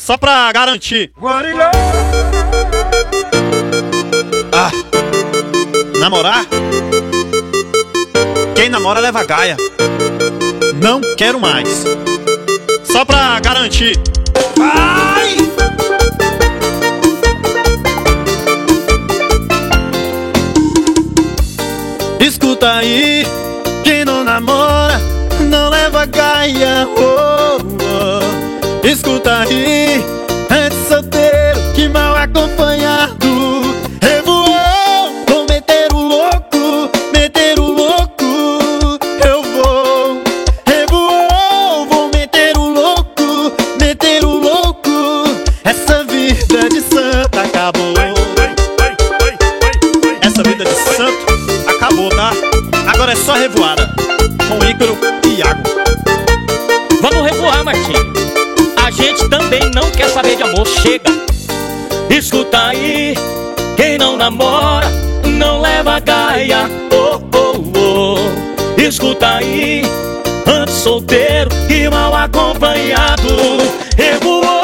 só 0.06 0.18
pra 0.18 0.52
garantir. 0.52 1.12
Ah, 4.54 4.72
namorar? 6.00 6.46
Quem 8.56 8.70
namora 8.70 9.00
leva 9.00 9.24
gaia. 9.24 9.58
Não 10.80 11.02
quero 11.18 11.40
mais. 11.40 11.86
Só 12.84 13.04
pra 13.04 13.40
garantir. 13.40 14.00
Ai! 14.62 15.38
Escuta 22.20 22.74
aí, 22.74 23.26
quem 23.84 24.06
não 24.06 24.24
namora 24.24 25.02
não 25.50 25.70
leva 25.72 26.06
gaia. 26.06 26.95
Escuta 29.26 29.40
aí, 29.40 30.06
antes 30.52 30.88
solteiro 30.88 31.74
que 31.74 31.90
mal 31.90 32.16
acompanhado. 32.16 33.18
Revoou, 34.00 35.26
vou 35.28 35.48
meter 35.50 35.92
o 35.94 36.00
louco, 36.00 36.92
meter 37.12 37.60
o 37.60 37.72
louco. 37.72 38.24
Eu 39.26 39.42
vou, 39.42 40.22
revoou, 40.68 41.88
vou 41.88 42.12
meter 42.14 42.56
o 42.56 42.70
louco, 42.70 43.52
meter 43.80 44.24
o 44.24 44.30
louco. 44.30 44.92
Essa 45.64 46.04
vida 46.04 46.70
de 46.70 46.82
santa 46.82 47.42
acabou. 47.42 47.96
Essa 50.22 50.44
vida 50.44 50.66
de 50.66 50.76
santo 50.76 51.26
acabou, 51.68 52.10
tá? 52.10 52.32
Agora 52.94 53.14
é 53.14 53.16
só 53.16 53.34
revoada 53.34 53.90
com 54.48 54.64
Ícaro 54.64 54.96
e 55.26 55.40
Iago. 55.40 55.64
Vamos 57.02 57.32
revoar, 57.32 57.64
Martinho. 57.64 58.15
Gente 59.06 59.30
também 59.30 59.62
não 59.76 59.92
quer 59.92 60.10
saber 60.10 60.36
de 60.36 60.42
amor, 60.42 60.66
chega. 60.66 61.12
Escuta 62.10 62.70
aí, 62.70 63.14
quem 63.78 64.00
não 64.00 64.18
namora, 64.18 64.90
não 65.28 65.62
leva 65.62 66.00
gaia. 66.00 66.68
Oh, 66.92 67.22
oh, 67.38 68.18
oh. 68.18 68.82
Escuta 68.82 69.36
aí, 69.36 69.84
antes 70.48 70.74
solteiro 70.74 71.52
e 71.70 71.88
mal 71.88 72.16
acompanhado. 72.16 73.30
Revoou, 73.96 74.55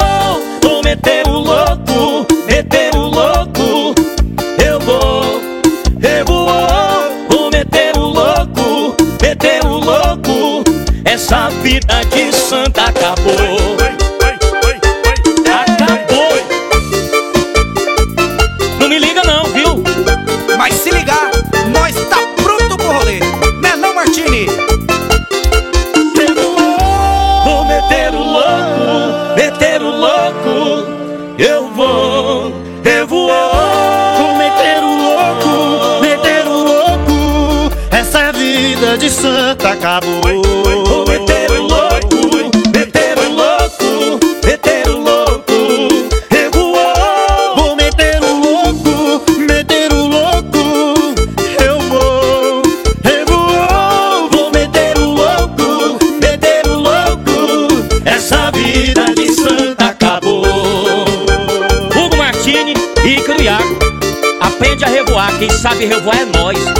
sabe 65.81 65.85
revoar 65.85 66.19
é 66.19 66.25
nós. 66.25 66.70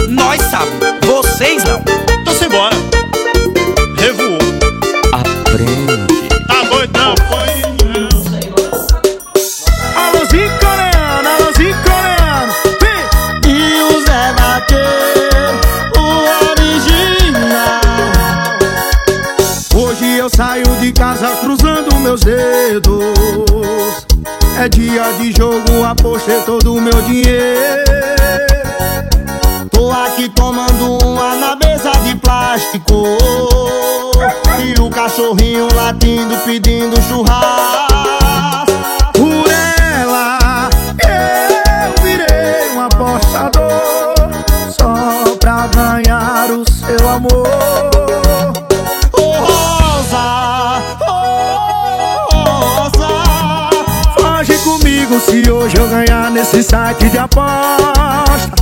Nesse 56.52 56.68
site 56.68 57.08
de 57.08 57.18
aposta. 57.18 58.52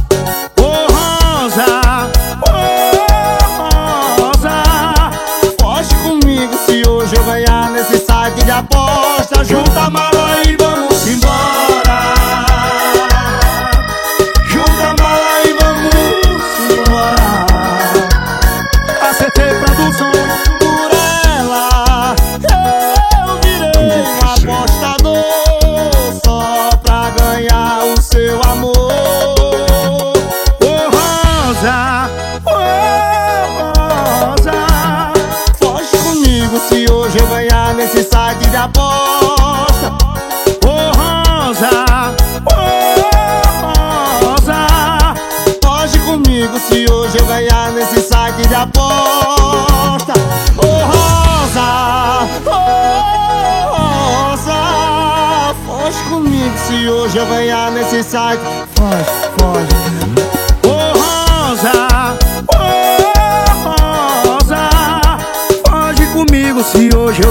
Ô 0.61 0.87
Rosa, 0.93 1.67
ô 2.47 2.51
Rosa. 4.23 4.63
Foge 5.61 5.95
comigo 6.05 6.55
se 6.65 6.89
hoje 6.89 7.17
eu 7.17 7.25
ganhar 7.25 7.71
nesse 7.71 7.99
site 7.99 8.45
de 8.45 8.51
aposta. 8.51 9.45
Junta 9.45 9.80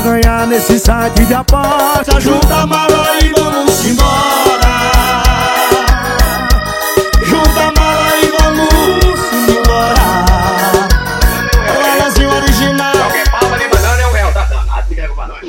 ganhar 0.09 0.47
nesse 0.47 0.79
site 0.79 1.23
de 1.25 1.33
aposta. 1.35 2.19
Junta 2.19 2.61
a 2.61 2.65
mala 2.65 3.19
e 3.21 3.29
vamos 3.29 3.85
embora. 3.85 5.23
Junta 7.23 7.61
a 7.61 7.71
mala 7.79 8.17
e 8.17 8.27
vamos 8.39 9.19
embora. 9.49 10.05
O 11.77 11.95
Enazinho 11.95 12.31
original. 12.31 12.97
Qualquer 12.97 13.29
palma 13.29 13.59
de 13.59 13.67
banana 13.67 14.01
é 14.01 14.07
um 14.07 14.11
réu, 14.11 14.33
tá 14.33 14.43
danado, 14.45 14.87
fica 14.87 15.03
aí 15.03 15.09
pra 15.09 15.27
nós. 15.27 15.41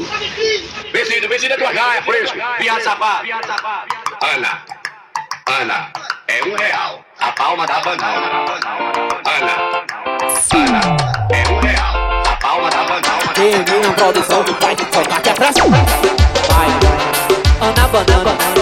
Vestido, 0.92 1.28
vestido 1.28 1.54
é 1.54 1.56
tua 1.56 1.72
gaia, 1.72 2.02
fresco, 2.02 2.36
piada 2.58 2.82
safado. 2.82 3.28
Ana, 4.22 4.62
Ana, 5.46 5.90
é 6.28 6.44
um 6.44 6.54
real, 6.54 7.02
a 7.18 7.32
palma 7.32 7.66
da 7.66 7.80
banana. 7.80 8.69
Na 13.40 13.92
produção 13.94 14.44
Vai, 14.60 14.76
solta 14.92 15.18
que 15.18 15.30
é 15.30 15.32
pressa 15.32 15.62
Vai, 15.62 16.68
Ana 17.66 17.88
Banana 17.88 18.59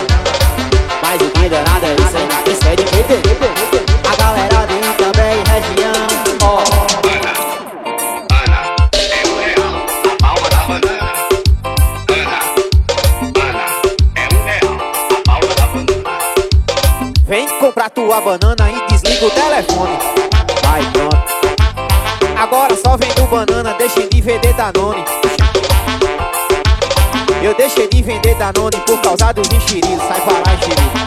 deixei 27.58 27.86
de 27.88 28.02
vender 28.02 28.34
Danone 28.36 28.76
por 28.86 28.98
causa 29.02 29.32
dos 29.34 29.48
enxeridos. 29.50 30.02
Sai 30.08 30.20
pra 30.22 30.32
lá, 30.32 30.54
enxerido. 30.54 30.98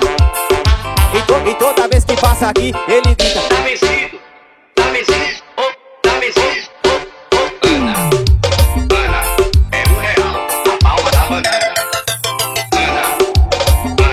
E, 1.17 1.21
to- 1.23 1.49
e 1.49 1.55
toda 1.55 1.87
vez 1.87 2.03
que 2.05 2.15
passa 2.17 2.49
aqui, 2.49 2.71
ele 2.87 3.15
grita: 3.15 3.41
Tá 3.49 3.55
vencido, 3.63 4.19
tá 4.75 4.83
vencido, 4.83 5.43
oh, 5.57 5.71
tá 6.01 6.11
vencido, 6.19 6.69
oh, 6.85 6.89
oh. 7.65 7.67
Ana, 7.67 7.93
Ana, 8.95 9.21
é 9.71 9.83
um 9.89 9.95
real, 9.99 10.35
a 10.71 10.77
palma 10.83 11.09
da 11.11 11.21
banana. 11.25 11.73
Ana, 12.77 13.03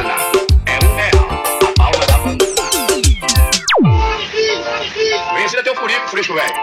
Ana, 0.01 0.17
é 0.67 0.79
um 0.85 0.89
real, 0.97 1.27
a 1.63 1.73
palma 1.77 2.05
da 2.07 2.17
banana. 2.19 2.39
Vencida 5.37 5.63
teu 5.63 5.75
furico, 5.77 6.09
fresco 6.09 6.35
velho. 6.35 6.55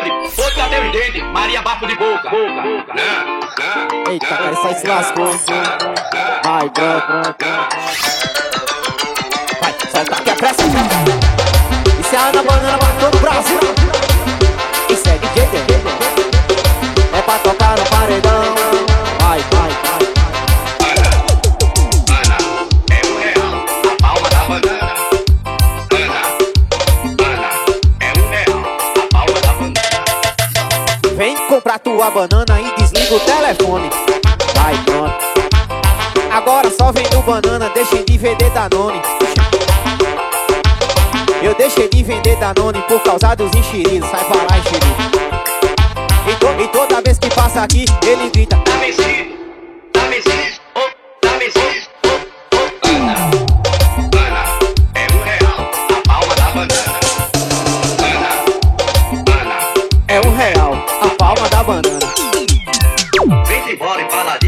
Pode, 0.00 0.34
pode 0.34 0.56
bater 0.56 0.82
os 0.82 0.92
dentes, 0.92 1.22
Maria 1.24 1.60
Bafo 1.60 1.86
de 1.86 1.94
boca. 1.94 2.30
Boca, 2.30 2.62
boca. 2.62 2.94
Não, 2.94 4.04
não. 4.04 4.12
Eita, 4.12 4.26
cara, 4.26 4.52
isso 4.52 4.66
aí 4.66 4.74
se 4.74 4.86
lascou. 4.86 5.30
Vai, 6.42 6.70
pronto. 6.70 7.36
Vai, 9.60 9.74
solta 9.92 10.22
que 10.22 10.30
é 10.30 10.34
pressa. 10.34 10.62
Isso 12.00 12.14
é 12.14 12.18
a 12.18 12.28
Ana 12.28 12.42
Banana 12.42 12.78
pra 12.78 12.88
todo 12.98 13.14
o 13.14 13.20
Brasil. 13.20 13.60
Isso 14.88 15.06
é 15.06 15.18
DJ 15.18 15.46
Dedê. 15.46 15.74
É 17.18 17.22
pra 17.22 17.38
tocar 17.38 17.76
no 17.78 17.84
paredão. 17.84 18.54
Vai, 19.20 19.38
vai. 19.52 19.59
Tua 31.82 32.10
banana 32.10 32.60
e 32.60 32.80
desliga 32.80 33.14
o 33.14 33.20
telefone. 33.20 33.90
Vai, 34.54 34.76
pronto. 34.84 35.24
Agora 36.32 36.70
só 36.70 36.92
vendo 36.92 37.20
banana, 37.22 37.70
deixem 37.70 38.04
de 38.04 38.16
vender 38.18 38.50
Danone. 38.50 39.00
Eu 41.42 41.54
deixei 41.54 41.88
de 41.88 42.02
vender 42.02 42.36
Danone 42.36 42.80
por 42.82 43.00
causa 43.02 43.34
dos 43.34 43.52
enxeridos. 43.54 44.08
Sai 44.10 44.24
pra 44.24 44.36
lá, 44.36 44.58
enxerido. 44.58 45.10
E, 46.28 46.34
to- 46.36 46.62
e 46.62 46.68
toda 46.68 47.00
vez 47.02 47.18
que 47.18 47.30
passa 47.30 47.62
aqui, 47.62 47.84
ele 48.06 48.30
grita: 48.30 48.56
Tá 48.58 48.72
vencido, 48.72 49.34
tá 49.92 50.00
vencido, 50.02 50.60
oh, 50.76 51.20
tá 51.20 51.30
vencido, 51.38 51.79
embora 63.70 64.02
e 64.02 64.10
fala 64.10 64.39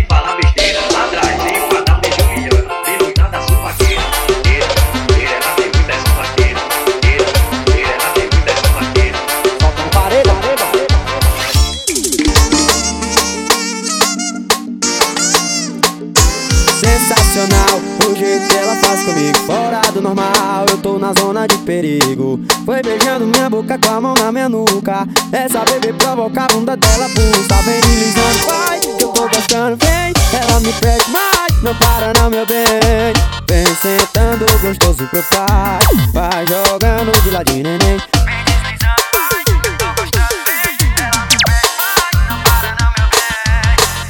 tô 20.78 20.98
na 20.98 21.12
zona 21.12 21.46
de 21.46 21.56
perigo. 21.58 22.40
Foi 22.64 22.82
beijando 22.82 23.26
minha 23.26 23.50
boca 23.50 23.78
com 23.78 23.90
a 23.90 24.00
mão 24.00 24.14
na 24.14 24.32
minha 24.32 24.48
nuca. 24.48 25.06
Essa 25.32 25.64
bebê 25.64 25.92
provoca 25.92 26.44
a 26.44 26.46
bunda 26.48 26.76
dela 26.76 27.08
pulsa 27.08 27.62
Vem 27.62 27.80
deslizando, 27.80 28.46
vai, 28.46 28.80
que 28.80 28.88
eu 28.88 29.08
tô 29.08 29.28
gostando. 29.28 29.76
Vem, 29.76 30.12
ela 30.32 30.60
me 30.60 30.72
pede 30.74 31.10
mais 31.10 31.62
Não 31.62 31.74
para 31.74 32.12
não, 32.18 32.30
meu 32.30 32.46
bem. 32.46 33.12
Vem 33.48 33.66
sentando 33.76 34.46
gostoso 34.60 35.06
pro 35.08 35.22
pai. 35.24 35.78
Vai 36.12 36.46
jogando 36.46 37.12
de 37.22 37.30
ladinho, 37.30 37.62
neném. 37.64 37.98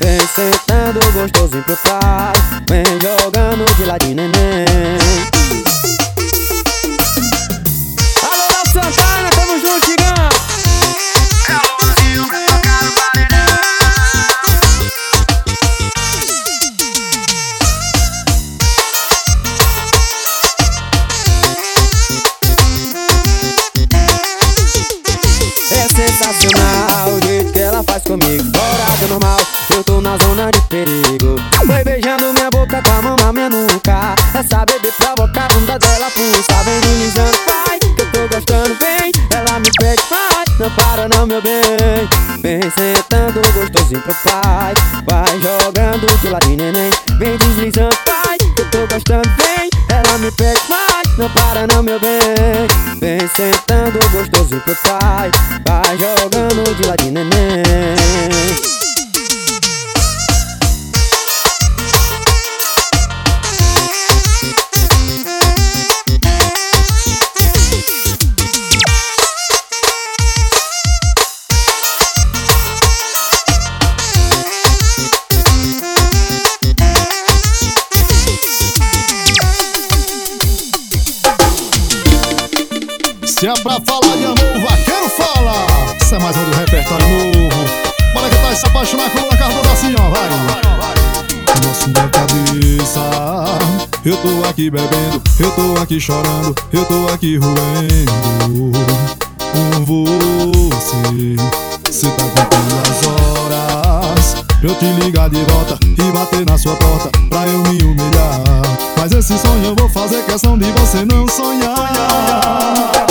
Vem 0.01 0.27
sentando 0.27 1.01
gostosinho 1.12 1.62
pro 1.64 1.77
pai. 1.77 2.33
Vem 2.68 2.85
jogando 3.01 3.77
de 3.77 3.85
ladinho, 3.85 4.16
neném 4.16 5.41
sensacional 26.33 27.10
o 27.10 27.26
jeito 27.26 27.52
que 27.52 27.58
ela 27.58 27.83
faz 27.83 28.02
comigo. 28.02 28.44
Fora 28.56 28.96
do 28.98 29.08
normal, 29.08 29.38
eu 29.74 29.85
tô 29.85 30.00
na 30.00 30.16
zona 30.18 30.50
de 30.50 30.60
perigo. 30.62 31.37
Foi 31.66 31.85
beijando 31.85 32.33
minha 32.33 32.50
boca 32.50 32.83
com 32.83 32.90
a 32.90 33.02
mão 33.02 33.16
na 33.16 33.33
minha 33.33 33.50
nuca. 33.50 34.14
Essa 34.35 34.64
bebê 34.64 34.90
provoca 34.92 35.44
a 35.44 35.48
bunda 35.48 35.78
dela 35.78 36.10
pulsa 36.10 36.62
Vem 36.64 36.80
deslizando, 36.80 37.38
vai, 37.46 37.78
que 37.78 38.02
eu 38.02 38.12
tô 38.12 38.28
gostando 38.35 38.74
bem 38.76 39.12
Ela 39.30 39.60
me 39.60 39.70
pede, 39.78 40.02
vai, 40.08 40.44
não 40.58 40.70
para 40.70 41.08
não 41.08 41.26
meu 41.26 41.42
bem. 41.42 42.08
Vem 42.40 42.60
sentando 42.62 43.40
gostosinho 43.52 44.00
pro 44.00 44.14
pai. 44.24 44.74
Vai 45.06 45.40
jogando 45.40 46.20
de 46.20 46.28
ladinho, 46.28 46.56
neném. 46.56 46.90
Vem 47.18 47.37
deslizando, 47.37 47.96
vai, 48.06 48.38
que 48.38 48.62
eu 48.62 48.70
tô 48.70 48.78
gostando 48.87 49.28
bem 49.37 49.71
Ela 50.13 50.19
me 50.19 50.31
pede, 50.33 50.60
vai, 50.69 51.02
não 51.17 51.31
para 51.31 51.67
não 51.67 51.83
meu 51.83 51.98
bem. 51.98 52.10
Vem 53.00 53.19
sentando 53.35 53.98
gostosinho 54.10 54.60
pro 54.60 54.77
pai 54.83 55.31
Vai 55.67 55.96
jogando 55.96 56.77
de 56.77 56.87
ladinho, 56.87 57.13
neném 57.15 58.92
Se 83.43 83.49
é 83.49 83.55
pra 83.55 83.73
falar 83.85 84.17
de 84.17 84.25
amor, 84.25 84.57
o 84.57 84.61
vaqueiro 84.61 85.09
fala. 85.09 85.67
Isso 86.01 86.15
é 86.15 86.19
mais 86.21 86.37
um 86.37 86.45
do 86.45 86.57
repertório 86.59 87.09
novo. 87.09 87.65
Bora 88.15 88.31
que 88.31 88.37
tá 88.37 88.55
se 88.55 88.67
apaixonar 88.69 89.11
com 89.11 89.19
a 89.19 89.37
cara 89.37 89.53
toda 89.53 89.73
assim, 89.73 89.93
ó, 89.99 90.09
vai. 90.11 90.29
Nosso 91.67 91.88
da 91.88 92.09
cabeça. 92.09 93.01
Eu 94.05 94.17
tô 94.19 94.49
aqui 94.49 94.71
bebendo, 94.71 95.21
eu 95.40 95.51
tô 95.51 95.83
aqui 95.83 95.99
chorando, 95.99 96.55
eu 96.73 96.85
tô 96.85 97.13
aqui 97.13 97.37
roendo 97.37 98.79
com 99.51 100.05
você. 100.05 101.35
Cê 101.90 102.07
tá 102.11 102.23
contando 102.23 102.81
as 102.88 103.03
horas. 103.09 104.37
Eu 104.63 104.73
te 104.77 104.85
ligar 104.85 105.29
de 105.29 105.43
volta 105.47 105.81
e 105.85 106.13
bater 106.13 106.47
na 106.47 106.57
sua 106.57 106.77
porta 106.77 107.11
pra 107.29 107.45
eu 107.49 107.59
me 107.59 107.83
humilhar. 107.83 108.40
Mas 108.97 109.11
esse 109.11 109.37
sonho 109.37 109.65
eu 109.65 109.75
vou 109.75 109.88
fazer 109.88 110.25
questão 110.27 110.57
de 110.57 110.71
você 110.71 111.05
não 111.05 111.27
sonhar. 111.27 113.02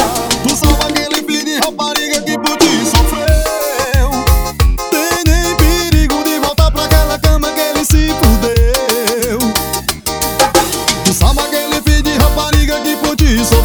Tu 0.44 0.56
sabe 0.56 0.84
aquele 0.84 1.24
filho 1.24 1.46
de 1.46 1.60
rapariga 1.60 2.22
que 2.22 2.38
por 2.40 2.58
ti 2.58 2.86
sofreu. 2.86 4.10
Tem 4.90 5.24
nem 5.26 5.56
perigo 5.56 6.24
de 6.24 6.40
voltar 6.40 6.72
pra 6.72 6.86
aquela 6.86 7.20
cama 7.20 7.52
que 7.52 7.60
ele 7.60 7.86
se 7.86 8.08
fudeu. 8.08 9.40
Tu 11.06 11.14
sabe 11.14 11.40
aquele 11.42 11.82
filho 11.82 12.04
de 12.04 12.18
rapariga 12.18 12.80
que 12.82 12.96
por 12.98 13.16
ti 13.16 13.38
sofreu. 13.46 13.61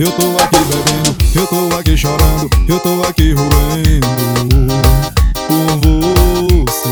Eu 0.00 0.10
tô 0.12 0.28
aqui 0.42 0.56
bebendo, 0.64 1.14
eu 1.34 1.46
tô 1.46 1.76
aqui 1.76 1.94
chorando, 1.94 2.48
eu 2.66 2.80
tô 2.80 3.02
aqui 3.06 3.34
roendo 3.34 4.06
por 5.46 5.76
você. 6.64 6.88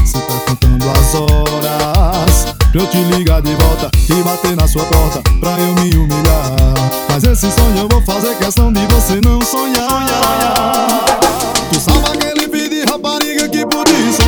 Você 0.00 0.20
tá 0.20 0.34
contando 0.46 0.90
as 0.90 1.12
horas 1.16 2.54
pra 2.70 2.80
eu 2.80 2.86
te 2.86 2.98
ligar 2.98 3.42
de 3.42 3.52
volta 3.56 3.90
e 4.08 4.22
bater 4.22 4.54
na 4.54 4.68
sua 4.68 4.84
porta 4.84 5.20
pra 5.40 5.58
eu 5.58 5.74
me 5.74 5.96
humilhar. 5.96 6.54
Mas 7.08 7.24
esse 7.24 7.50
sonho 7.50 7.78
eu 7.78 7.88
vou 7.88 8.00
fazer 8.02 8.36
questão 8.36 8.72
de 8.72 8.86
você 8.86 9.20
não 9.20 9.40
sonhar. 9.40 10.06
Tu 11.72 11.80
salva 11.80 12.12
aquele 12.12 12.48
filho 12.48 12.70
de 12.70 12.84
rapariga 12.84 13.48
que 13.48 13.66
por 13.66 13.88
isso 13.88 14.23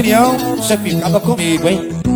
opinião, 0.00 0.56
você 0.56 0.78
ficava 0.78 1.20
comigo, 1.20 1.68
hein? 1.68 2.09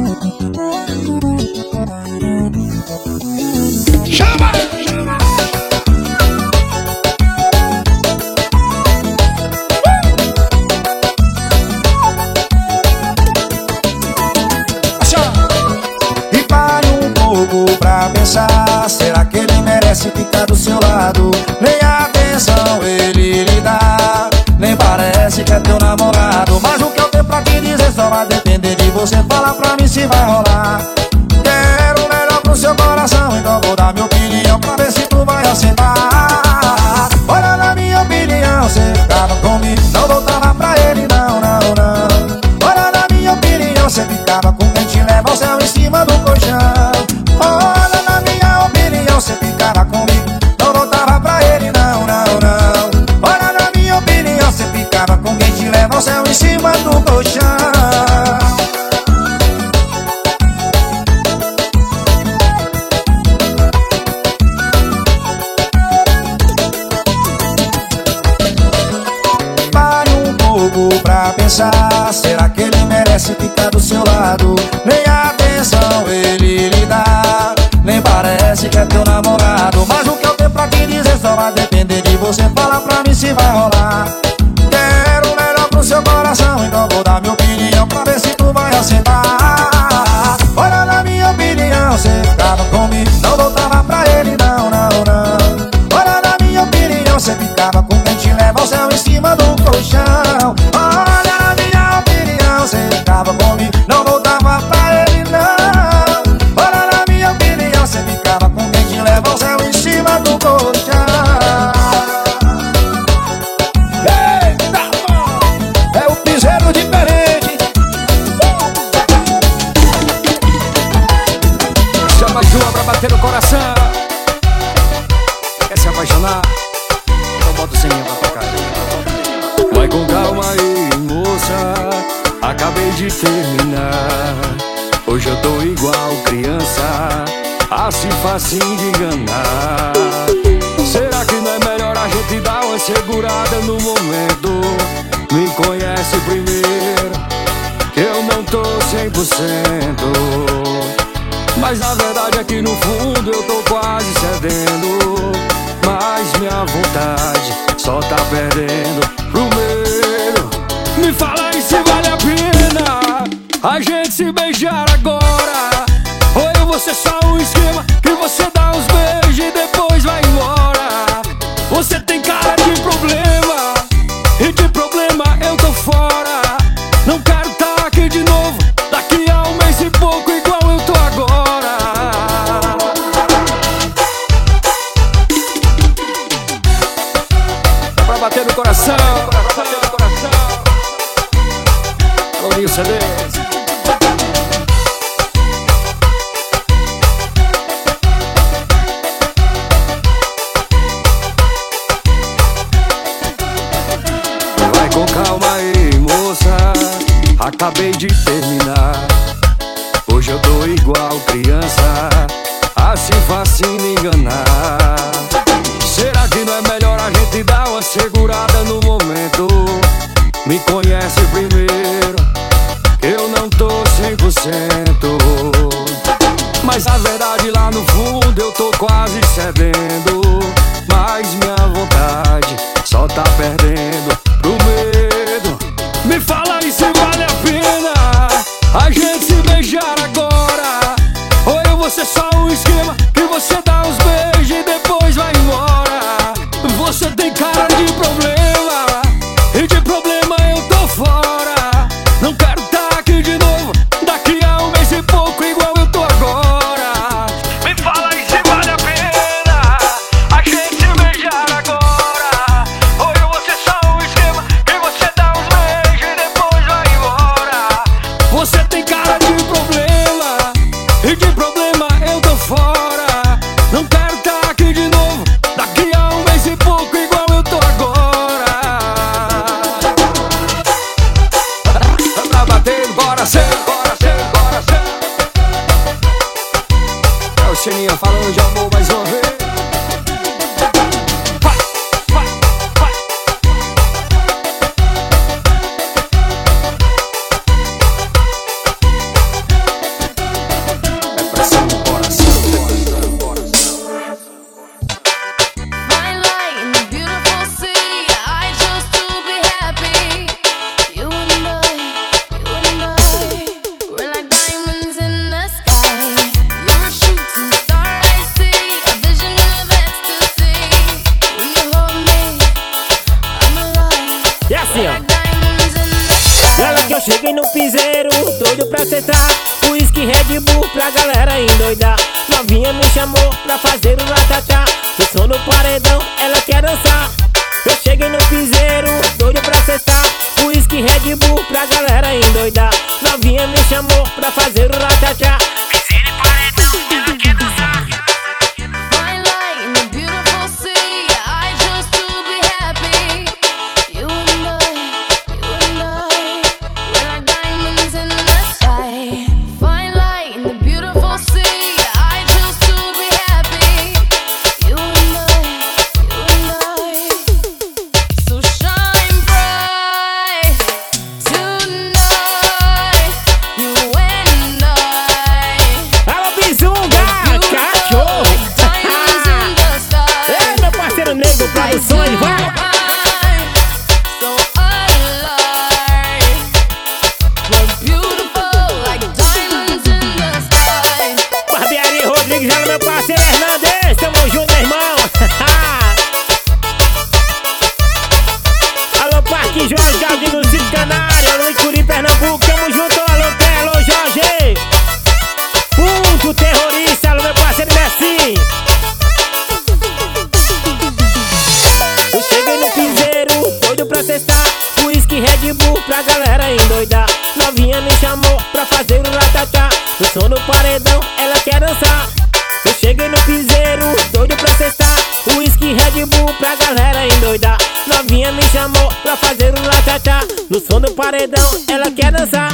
Paredão, 431.27 431.65
ela 431.69 431.91
quer 431.91 432.13
dançar 432.13 432.54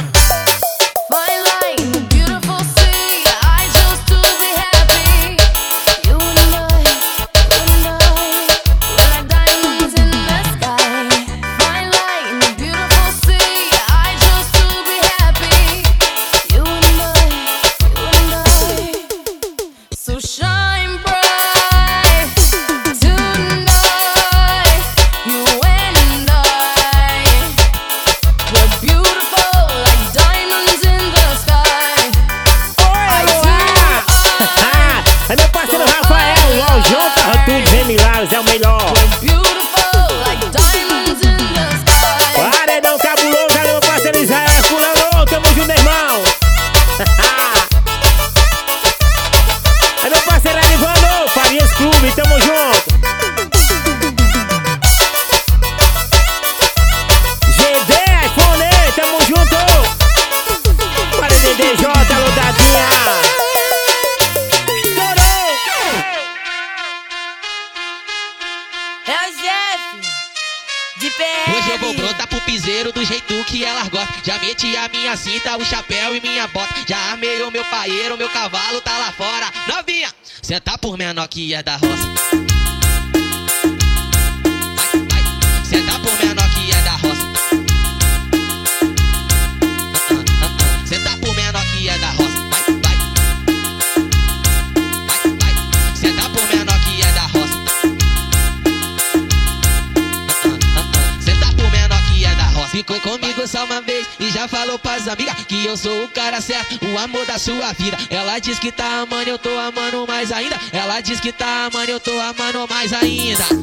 eu 105.71 105.77
sou 105.77 106.03
o 106.03 106.09
cara 106.09 106.41
certo, 106.41 106.77
o 106.85 106.97
amor 106.99 107.25
da 107.25 107.39
sua 107.39 107.71
vida. 107.71 107.97
Ela 108.09 108.39
diz 108.39 108.59
que 108.59 108.73
tá 108.73 109.03
amando, 109.03 109.29
eu 109.29 109.39
tô 109.39 109.57
amando 109.57 110.05
mais 110.05 110.29
ainda. 110.29 110.57
Ela 110.73 110.99
diz 110.99 111.21
que 111.21 111.31
tá 111.31 111.67
amando, 111.67 111.89
eu 111.89 111.99
tô 111.99 112.11
amando 112.19 112.67
mais 112.69 112.91
ainda. 112.91 113.60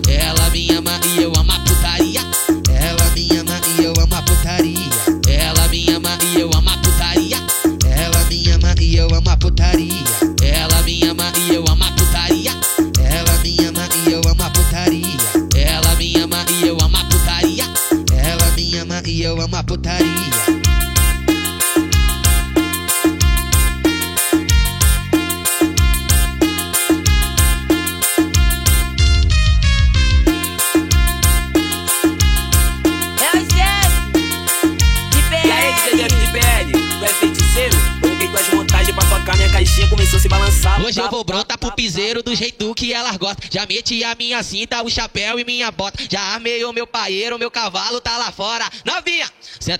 Já 43.50 43.66
meti 43.66 44.02
a 44.04 44.14
minha 44.14 44.42
cinta, 44.42 44.82
o 44.82 44.90
chapéu 44.90 45.38
e 45.38 45.44
minha 45.44 45.70
bota. 45.70 46.02
Já 46.10 46.20
armei 46.20 46.64
o 46.64 46.72
meu 46.72 46.86
paeiro, 46.86 47.38
meu 47.38 47.50
cavalo 47.50 48.00
tá 48.00 48.16
lá 48.16 48.32
fora. 48.32 48.68
Novinha, 48.84 49.30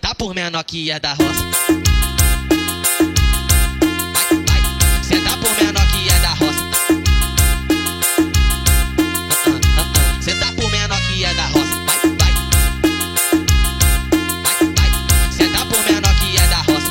tá 0.00 0.14
por 0.14 0.34
menor 0.34 0.62
que 0.64 0.90
é 0.90 0.98
da 1.00 1.14
roça. 1.14 1.44
Vai, 4.46 4.60
tá 5.24 5.36
por 5.36 5.54
menor 5.64 5.86
que 5.90 6.08
é 6.08 6.18
da 6.20 6.28
roça. 6.34 6.64
Tá 10.38 10.52
por 10.52 10.70
menor 10.70 11.00
que 11.00 11.24
é 11.24 11.34
da 11.34 11.46
roça. 11.46 11.74
Vai, 12.18 12.30
tá 15.48 15.66
por 15.66 15.82
menor 15.84 16.14
que 16.20 16.36
é 16.36 16.46
da 16.48 16.58
roça. 16.62 16.90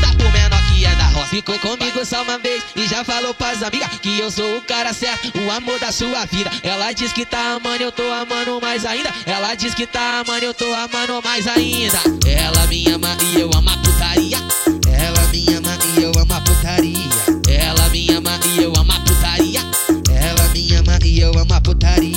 Tá 0.00 0.08
por 0.16 0.32
menor 0.32 0.62
que 0.68 0.84
é 0.84 0.94
da 0.94 1.04
roça. 1.08 1.28
Ficou 1.28 1.58
comigo 1.58 1.83
só 2.04 2.22
uma 2.22 2.38
vez 2.38 2.62
e 2.76 2.86
já 2.86 3.04
falou 3.04 3.32
pras 3.34 3.62
amigas 3.62 3.88
que 4.00 4.18
eu 4.18 4.30
sou 4.30 4.58
o 4.58 4.62
cara 4.62 4.92
certo, 4.92 5.32
o 5.38 5.50
amor 5.50 5.78
da 5.78 5.90
sua 5.90 6.24
vida. 6.26 6.50
Ela 6.62 6.92
diz 6.92 7.12
que 7.12 7.24
tá 7.24 7.54
amando, 7.54 7.82
eu 7.82 7.92
tô 7.92 8.02
amando 8.12 8.60
mais 8.60 8.84
ainda. 8.84 9.10
Ela 9.26 9.54
diz 9.54 9.74
que 9.74 9.86
tá 9.86 10.20
amando, 10.20 10.44
eu 10.44 10.54
tô 10.54 10.72
amando 10.74 11.20
mais 11.22 11.46
ainda. 11.46 11.98
Ela 12.26 12.66
me 12.66 12.86
ama 12.88 13.16
e 13.22 13.40
eu 13.40 13.50
amo 13.54 13.70
a 13.70 13.76
putaria. 13.78 14.38
Ela 14.92 15.22
me 15.28 15.54
ama 15.54 15.78
e 15.96 16.02
eu 16.02 16.12
amo 16.18 16.34
a 16.34 16.40
putaria. 16.40 17.08
Ela 17.48 17.88
me 17.88 18.10
ama 18.10 18.40
e 18.44 18.62
eu 18.62 18.72
amo 18.76 18.92
a 18.92 19.00
putaria. 19.00 19.60
Ela 20.10 20.48
me 20.48 20.74
ama 20.76 20.98
e 21.04 21.20
eu 21.20 21.32
amo 21.38 21.54
a 21.54 21.60
putaria. 21.60 22.13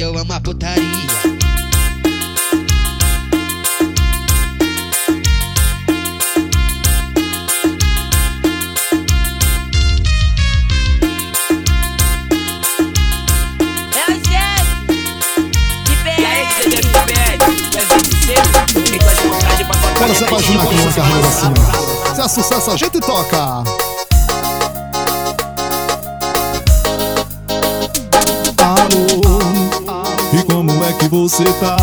que 0.00 0.04
eu 0.04 0.16
amo 0.16 0.32
a 0.32 0.40
putaria. 0.40 0.80
Quero 19.98 20.14
ser 20.14 20.30
mais 20.30 20.48
uma 20.48 20.64
de 20.64 20.94
que 20.94 21.00
arruma 21.00 21.28
assim. 21.28 22.14
Se 22.14 22.20
é 22.22 22.28
sucesso, 22.28 22.70
a 22.70 22.76
gente 22.78 23.00
toca. 23.00 23.89
Que 31.00 31.08
você 31.08 31.44
tá? 31.54 31.78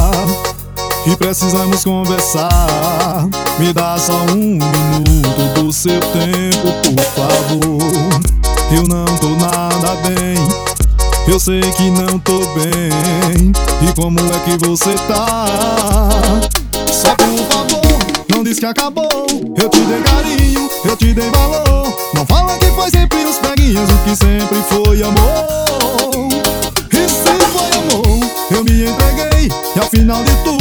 E 1.08 1.16
precisamos 1.16 1.84
conversar. 1.84 3.28
Me 3.58 3.74
dá 3.74 3.98
só 3.98 4.14
um 4.32 4.36
minuto 4.36 5.54
do 5.56 5.74
seu 5.74 6.00
tempo, 6.00 6.72
por 6.84 7.04
favor. 7.16 8.22
Eu 8.72 8.84
não 8.84 9.06
tô 9.18 9.30
nada 9.30 9.96
bem. 10.08 10.36
Eu 11.28 11.40
sei 11.40 11.62
que 11.62 11.90
não 11.90 12.20
tô 12.20 12.38
bem. 12.54 13.52
E 13.82 13.94
como 13.96 14.20
é 14.20 14.40
que 14.46 14.66
você 14.66 14.94
tá? 15.08 15.46
Só 16.92 17.16
por 17.16 17.38
favor, 17.48 18.00
não 18.30 18.44
diz 18.44 18.60
que 18.60 18.66
acabou. 18.68 19.26
Eu 19.60 19.70
te 19.70 19.80
dei 19.80 20.02
carinho, 20.02 20.70
eu 20.86 20.96
te 20.96 21.14
dei 21.14 21.30
valor. 21.32 21.92
Não 22.14 22.26
fala 22.26 22.37
final 29.90 30.24
de 30.24 30.32
tudo, 30.44 30.57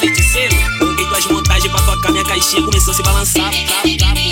feiticeiro. 0.00 0.56
Mandei 0.80 1.06
duas 1.06 1.26
montagens 1.26 1.70
pra 1.70 1.82
tocar 1.82 2.10
minha 2.10 2.24
caixinha, 2.24 2.62
começou 2.62 2.92
a 2.92 2.96
se 2.96 3.02
balançar. 3.02 3.50
Tá, 3.50 4.14
tá, 4.14 4.29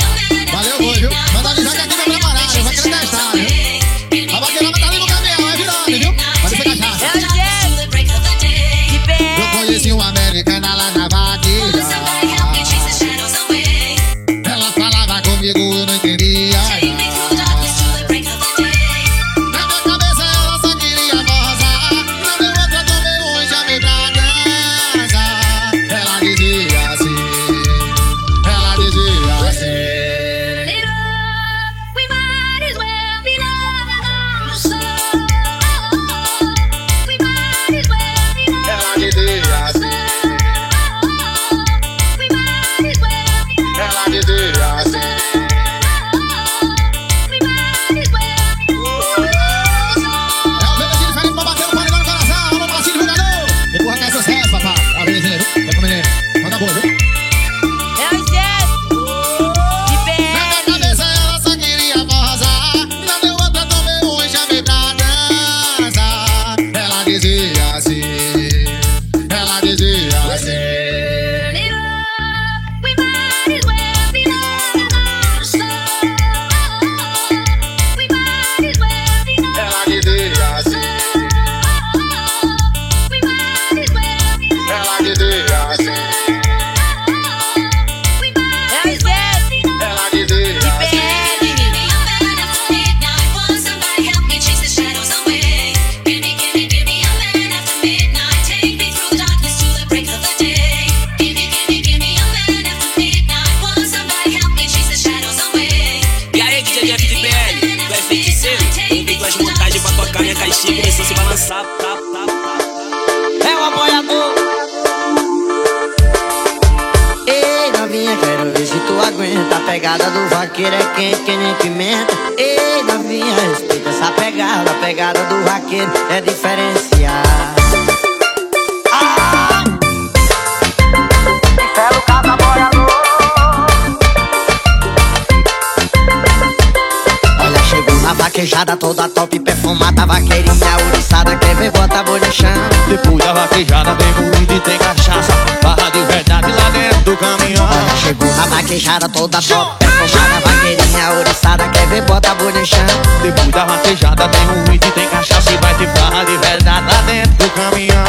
Tem 143.29 143.35
vaquejada, 143.35 143.95
tem 143.97 144.13
moída 144.15 144.55
e 144.55 144.61
tem 144.61 144.79
cachaça. 144.79 145.33
Barra 145.63 145.91
de 145.91 146.01
verdade 146.05 146.51
lá 146.51 146.71
dentro 146.71 147.01
do 147.01 147.17
caminhão. 147.19 147.69
Chegou 148.03 148.27
a 148.27 148.47
vaquejada 148.47 149.07
toda 149.07 149.43
top. 149.43 149.85
Fechada, 149.85 150.41
vaqueirinha, 150.41 151.11
ouriçada 151.11 151.69
Quer 151.69 151.87
ver, 151.89 152.03
bota 152.03 152.33
bonichão 152.37 152.79
Depois 153.21 153.49
da 153.49 153.65
vaquejada 153.65 154.29
tem 154.29 154.47
moída 154.47 154.87
e 154.87 154.91
tem 154.93 155.09
cachaça 155.09 155.51
E 155.51 155.57
vai 155.57 155.75
ter 155.75 155.89
barra 155.89 156.25
de 156.25 156.37
verdade 156.37 156.87
lá 156.87 157.03
dentro 157.03 157.33
do 157.33 157.51
caminhão. 157.51 158.05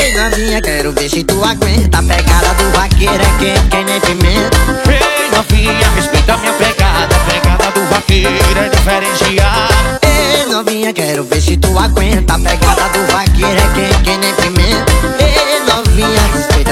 Ei, 0.00 0.14
novinha, 0.14 0.60
quero 0.60 0.92
ver 0.92 1.08
se 1.08 1.22
tu 1.22 1.44
aguenta. 1.44 1.98
A 1.98 2.02
pegada 2.02 2.54
do 2.54 2.70
vaqueiro 2.72 3.14
é 3.14 3.38
quem, 3.38 3.68
quem 3.68 3.84
nem 3.84 4.00
pimenta. 4.00 4.58
Ei, 4.90 5.30
novinha, 5.36 5.88
respeita 5.94 6.36
minha 6.38 6.52
pegada. 6.54 7.14
A 7.14 7.30
pegada 7.30 7.70
do 7.70 7.86
vaqueiro 7.86 8.28
é 8.28 8.68
diferenciada. 8.68 10.00
Ei, 10.02 10.46
novinha, 10.50 10.92
quero 10.92 11.22
ver 11.24 11.40
se 11.40 11.56
tu 11.56 11.78
aguenta. 11.78 12.34
A 12.34 12.38
pegada 12.38 12.71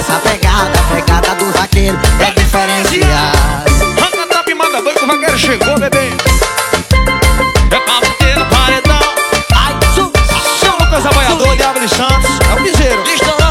essa 0.00 0.14
pegada, 0.20 0.82
pegada 0.94 1.34
do 1.34 1.52
vaqueiro 1.52 1.98
é 2.20 2.30
diferenciada. 2.30 3.38
Ranca 4.00 4.26
top, 4.34 4.54
manda 4.54 4.80
doido, 4.80 5.04
o 5.04 5.06
vaqueiro 5.06 5.38
chegou, 5.38 5.78
bebê. 5.78 6.10
É 7.70 7.78
pra 7.78 8.00
bater 8.00 8.38
no 8.38 8.46
paredão. 8.46 8.98
Ai, 9.54 9.74
su, 9.94 10.10
Seu 10.58 10.72
Lucas 10.72 11.04
Aboiador, 11.04 11.54
Diabo 11.54 11.80
de 11.80 11.88
Santos. 11.88 12.30
É 12.48 12.54
o 12.54 12.62
piseiro. 12.62 13.02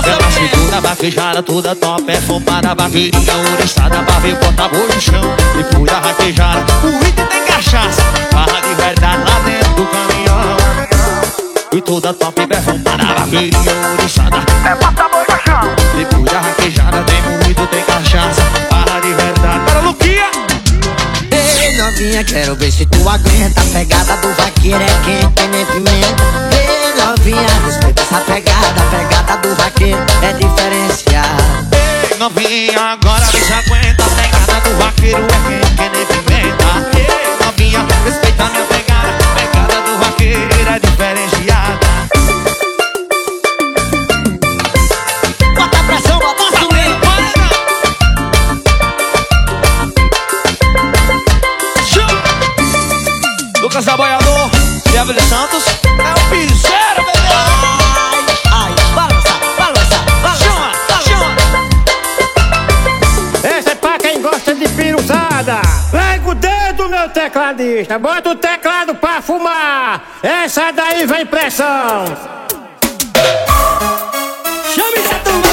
Ela 0.05 0.31
segura, 0.31 0.81
vaquejada 0.81 1.43
toda 1.43 1.75
top, 1.75 2.11
é 2.11 2.19
fompada, 2.19 2.73
vaqueirinha 2.73 3.33
oriçada, 3.53 4.01
pra 4.01 4.19
ver 4.19 4.35
bota 4.37 4.67
boi 4.69 4.87
no 4.87 4.99
chão. 4.99 5.35
Depois 5.55 5.91
da 5.91 5.99
vaquejada, 5.99 6.65
o 6.83 7.07
item 7.07 7.25
tem 7.27 7.45
cachaça, 7.45 8.01
barra 8.33 8.59
de 8.61 8.73
verdade 8.73 9.23
lá 9.23 9.39
dentro 9.45 9.73
do 9.73 9.85
caminhão. 9.85 10.57
E 11.73 11.81
toda 11.81 12.11
top, 12.11 12.41
é 12.41 12.61
fompada, 12.61 13.05
vaqueirinha 13.05 13.73
oriçada, 13.99 14.37
é 14.65 14.75
bota 14.75 15.03
chão. 15.03 15.28
Depois 15.95 16.23
da 16.25 16.39
vaquejada, 16.39 17.03
tem 17.03 17.21
muito, 17.23 17.67
tem 17.67 17.83
cachaça, 17.83 18.41
barra 18.69 18.99
de 18.99 19.13
verdade. 19.13 19.65
Para 19.65 19.79
Luquinha. 19.81 20.29
Ei, 21.31 21.77
novinha, 21.77 22.23
quero 22.23 22.55
ver 22.55 22.71
se 22.71 22.85
tu 22.85 23.07
aguenta. 23.07 23.61
A 23.61 23.65
pegada 23.65 24.17
do 24.17 24.33
vaqueiro 24.33 24.81
é 24.81 25.05
quente, 25.05 25.33
que 25.35 25.47
nem 25.47 25.65
pimenta. 25.65 26.23
Ei, 26.51 27.03
novinha, 27.03 27.47
respeita 27.65 28.01
essa 28.01 28.19
pegada. 28.21 28.81
A 28.81 28.97
pegada 28.97 29.37
do 29.37 29.55
vaqueiro 29.55 29.99
é 30.21 30.33
diferenciada. 30.33 31.77
Ei, 32.11 32.17
novinha, 32.17 32.79
agora 32.93 33.25
vê 33.25 33.39
se 33.39 33.53
aguenta 33.53 34.03
A 34.03 34.09
pegada 34.09 34.61
do 34.61 34.77
vaqueiro 34.77 35.17
é 35.23 35.49
quente 35.49 35.75
que 35.75 35.89
nem 35.89 36.05
pimenta 36.05 36.97
Ei, 36.97 37.45
novinha, 37.45 37.85
respeita 38.03 38.43
a 38.43 38.49
minha 38.49 38.63
pegada 38.65 39.07
A 39.07 39.39
pegada 39.39 39.81
do 39.81 39.97
vaqueiro 39.99 40.69
é 40.69 40.79
diferenciada 40.79 42.08
Lucas 53.79 53.93
Aboiador, 53.93 54.49
Diabo 54.91 55.13
de 55.13 55.21
Santos. 55.21 55.63
É 55.65 56.11
o 56.11 56.29
piseiro, 56.29 56.97
bebê. 56.97 57.17
Ai, 58.51 58.73
balança, 58.93 59.33
balança, 59.57 59.97
balança. 60.21 60.43
Chama, 60.43 60.71
chama. 61.07 61.29
Essa 63.41 63.71
é 63.71 63.75
pra 63.75 63.97
quem 63.97 64.21
gosta 64.21 64.53
de 64.53 64.67
piruzada. 64.67 65.61
Pega 65.91 66.29
o 66.29 66.35
dedo, 66.35 66.89
meu 66.89 67.07
tecladista. 67.07 67.97
Bota 67.97 68.31
o 68.31 68.35
teclado 68.35 68.95
pra 68.95 69.21
fumar. 69.21 70.01
Essa 70.23 70.71
daí 70.71 71.05
vem 71.05 71.25
pressão. 71.25 72.03
Chame 74.75 74.97
essa 74.97 75.15
turma. 75.23 75.47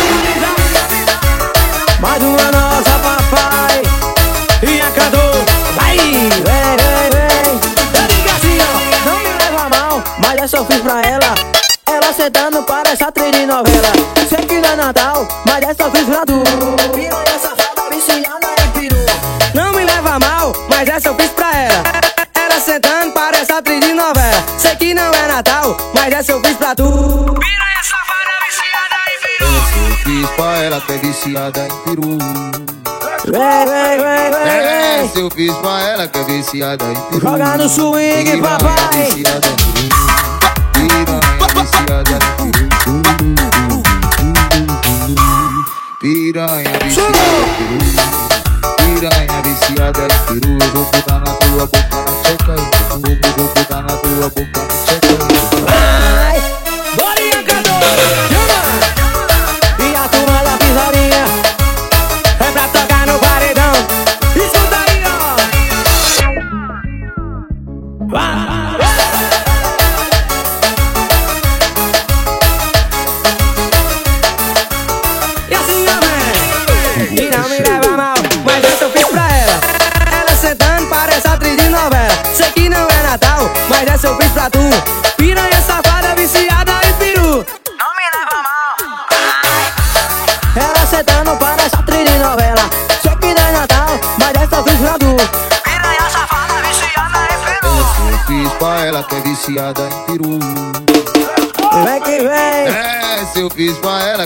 Mais 2.00 2.22
uma 2.24 2.50
nossa, 2.50 2.90
papai. 2.90 3.25
Essa 10.46 10.58
eu 10.58 10.64
fiz 10.64 10.80
pra 10.80 11.02
ela. 11.02 11.34
Ela 11.86 12.12
sentando 12.12 12.62
para 12.62 12.90
essa 12.90 13.10
trilha 13.10 13.32
de 13.32 13.46
novela. 13.46 13.88
Sei 14.28 14.46
que 14.46 14.60
não 14.60 14.70
é 14.70 14.76
Natal, 14.76 15.26
mas 15.44 15.68
essa 15.68 15.82
eu 15.82 15.90
fiz 15.90 16.04
pra 16.04 16.24
tu. 16.24 16.40
Piranha 16.94 17.38
safada, 17.40 17.90
viciada 17.90 18.46
em 18.64 18.70
peru. 18.70 18.96
Não 19.54 19.72
me 19.72 19.84
leva 19.84 20.20
mal, 20.20 20.52
mas 20.68 20.88
essa 20.88 21.08
eu 21.08 21.16
fiz 21.16 21.30
pra 21.30 21.52
ela. 21.52 21.82
Ela 22.32 22.60
sentando 22.60 23.12
para 23.12 23.38
essa 23.38 23.60
trilha 23.60 23.88
de 23.88 23.92
novela. 23.92 24.44
Sei 24.56 24.76
que 24.76 24.94
não 24.94 25.12
é 25.12 25.26
Natal, 25.26 25.76
mas 25.92 26.14
essa 26.14 26.30
eu 26.30 26.40
fiz 26.40 26.56
pra 26.56 26.76
tu. 26.76 26.84
Piranha 26.84 27.82
safada, 27.82 28.30
viciada 28.46 28.96
em 29.10 29.18
peru. 29.26 29.50
Eu 29.90 29.96
fiz 30.04 30.30
pra 30.36 30.62
ela 30.62 30.80
que 30.80 30.92
é 30.92 30.98
viciada 30.98 31.66
em 31.66 31.76
peru. 31.84 32.18
Vem, 33.26 33.66
vem, 33.66 33.98
vem, 33.98 34.30
vem, 34.30 34.48
É, 34.48 35.10
eu 35.16 35.28
fiz 35.28 35.52
pra 35.56 35.82
ela 35.88 36.06
que 36.06 36.18
é 36.18 36.22
viciada 36.22 36.84
em 36.84 36.94
peru. 37.10 37.20
Joga 37.20 37.56
no 37.56 37.68
swing, 37.68 38.40
papai. 38.40 40.25
Piranha 46.00 46.70
viciada. 46.84 47.18
Piranha 48.76 49.42
viciada 49.42 50.06
peru. 50.26 50.58
Eu 50.62 50.70
vou 50.72 50.84
botar 50.84 51.18
na 51.18 51.32
tua 51.34 51.66
boca 51.66 51.78
na 51.90 52.30
e 52.30 52.36
peru. 52.36 53.18
Eu 53.24 53.32
vou 53.36 53.48
botar 53.54 53.82
na 53.82 53.96
tua 53.96 54.30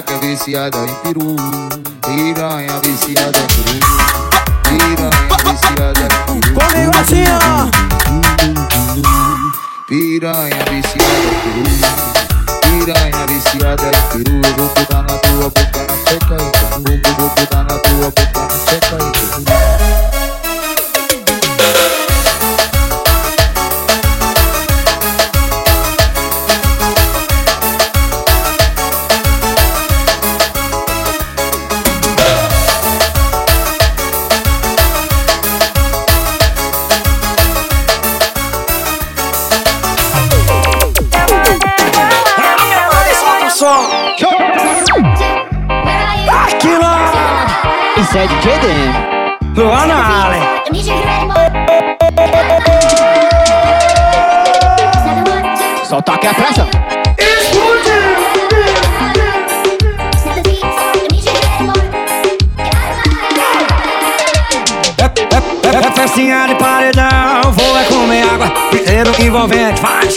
que 0.02 0.12
é 0.12 0.18
viciada 0.18 0.78
em 0.78 0.94
peru. 1.02 1.36
Piranha 2.02 2.69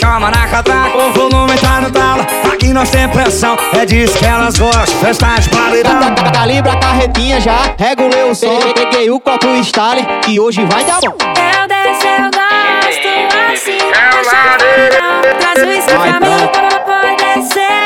chama 0.04 0.30
na 0.30 0.46
catraca 0.46 0.98
O 0.98 1.12
volume 1.12 1.56
tá 1.58 1.80
no 1.80 1.90
talo, 1.90 2.26
aqui 2.52 2.72
nós 2.72 2.90
tem 2.90 3.08
pressão 3.08 3.56
É 3.72 3.86
disso 3.86 4.18
que 4.18 4.24
elas 4.24 4.58
gostam, 4.58 4.98
festa 5.00 5.34
de 5.40 5.48
paredão 5.48 6.14
Calibra 6.32 6.72
a 6.72 6.76
carretinha 6.76 7.40
já, 7.40 7.74
regulei 7.78 8.24
o 8.24 8.34
som. 8.34 8.58
Peguei 8.74 9.10
o 9.10 9.18
copo 9.18 9.46
Stanley, 9.56 10.04
que 10.22 10.38
hoje 10.38 10.64
vai 10.66 10.84
dar 10.84 11.00
bom. 11.00 11.16
Eu 11.16 11.68
desço, 11.68 12.06
eu 12.06 12.30
gosto 12.30 12.88
assim, 13.52 13.78
puxa 14.18 14.58
Traz 15.38 15.62
o 15.62 15.68
uísque 15.68 15.94
pra 15.94 16.20
mim, 16.20 16.50
pode 16.84 17.40
descer 17.40 17.83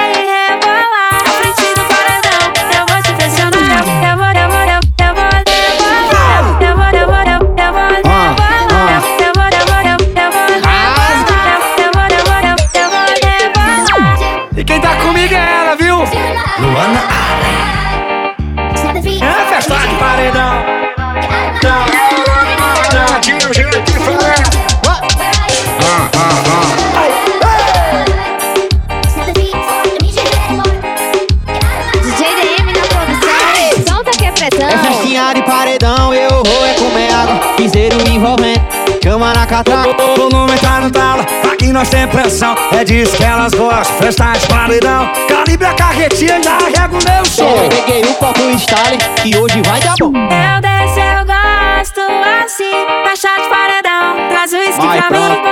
catraca. 39.49 39.96
Volume 40.16 40.59
tá 40.59 40.80
no 40.80 40.90
tala, 40.90 41.26
aqui 41.53 41.72
nós 41.72 41.88
tem 41.88 42.07
pressão. 42.07 42.55
É 42.72 42.84
disso 42.84 43.16
que 43.16 43.24
elas 43.24 43.53
gostam, 43.55 43.96
festa 43.96 44.32
de 44.32 44.46
paredão. 44.46 45.11
Calibre 45.28 45.66
a 45.66 45.74
carretinha 45.74 46.38
e 46.38 46.42
já 46.42 46.59
rega 46.59 46.88
o 46.88 47.11
meu 47.11 47.24
som. 47.24 47.44
Eu 47.44 47.68
peguei 47.68 48.03
o 48.03 48.14
copo 48.14 48.40
Stalin 48.51 48.99
e 49.24 49.36
hoje 49.36 49.62
vai 49.62 49.80
dar 49.80 49.94
bom. 49.99 50.12
Eu 50.14 50.61
desço, 50.61 51.01
eu 51.01 51.24
gosto 51.26 52.01
assim, 52.44 52.86
faixa 53.05 53.28
de 53.42 53.49
paredão. 53.49 54.28
Traz 54.28 54.53
o 54.53 54.57
uísque 54.57 54.86
pra 54.86 55.11
mim. 55.11 55.47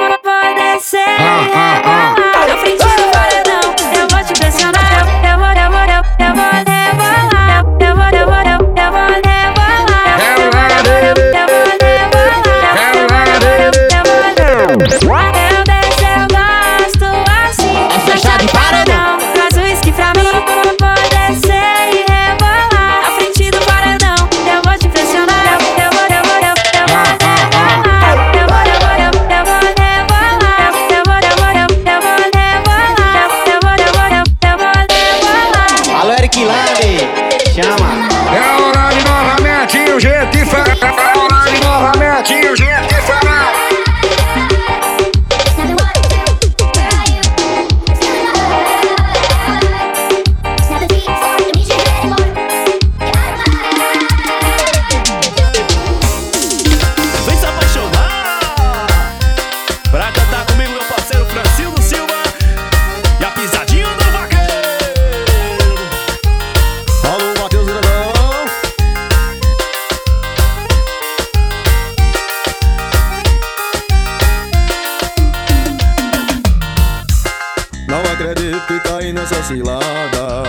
acredito 78.27 78.61
ficar 78.67 78.99
caí 78.99 79.13
nessa 79.13 79.41
cilada. 79.45 80.43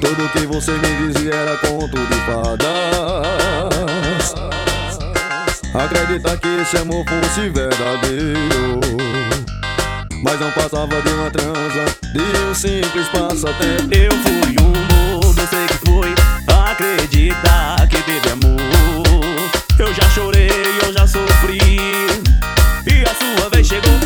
Tudo 0.00 0.28
que 0.32 0.46
você 0.46 0.72
me 0.72 1.12
dizia 1.12 1.34
era 1.34 1.56
conto 1.58 1.96
de 1.96 2.14
fadas. 2.26 2.64
Acredita 5.72 6.36
que 6.36 6.48
esse 6.62 6.76
amor 6.78 7.04
fosse 7.06 7.48
verdadeiro. 7.48 8.80
Mas 10.22 10.40
não 10.40 10.50
passava 10.52 11.00
de 11.02 11.08
uma 11.10 11.30
transa, 11.30 11.84
de 12.12 12.22
um 12.48 12.54
simples 12.54 13.08
passatempo. 13.08 13.94
Eu 13.94 14.10
fui 14.22 14.56
um 14.60 14.72
mudo, 15.20 15.46
sei 15.48 15.66
que 15.66 15.78
fui. 15.86 16.14
Acredita 16.70 17.86
que 17.88 18.02
teve 18.02 18.30
amor. 18.30 18.60
Eu 19.78 19.94
já 19.94 20.08
chorei, 20.10 20.50
eu 20.84 20.92
já 20.92 21.06
sofri. 21.06 21.58
E 22.86 23.04
a 23.04 23.14
sua 23.14 23.48
vez 23.50 23.66
chegou 23.66 24.03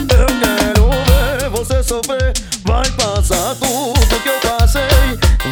você 1.68 1.82
sofrer. 1.82 2.32
Vai 2.64 2.90
passar 2.92 3.54
tudo 3.56 4.22
que 4.22 4.28
eu 4.28 4.40
passei. 4.40 4.80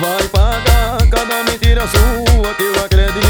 Vai 0.01 0.29
pagar 0.29 0.99
cada 1.11 1.45
mentira 1.45 1.87
sua 1.87 2.55
que 2.55 2.63
eu 2.63 2.85
acredito. 2.85 3.26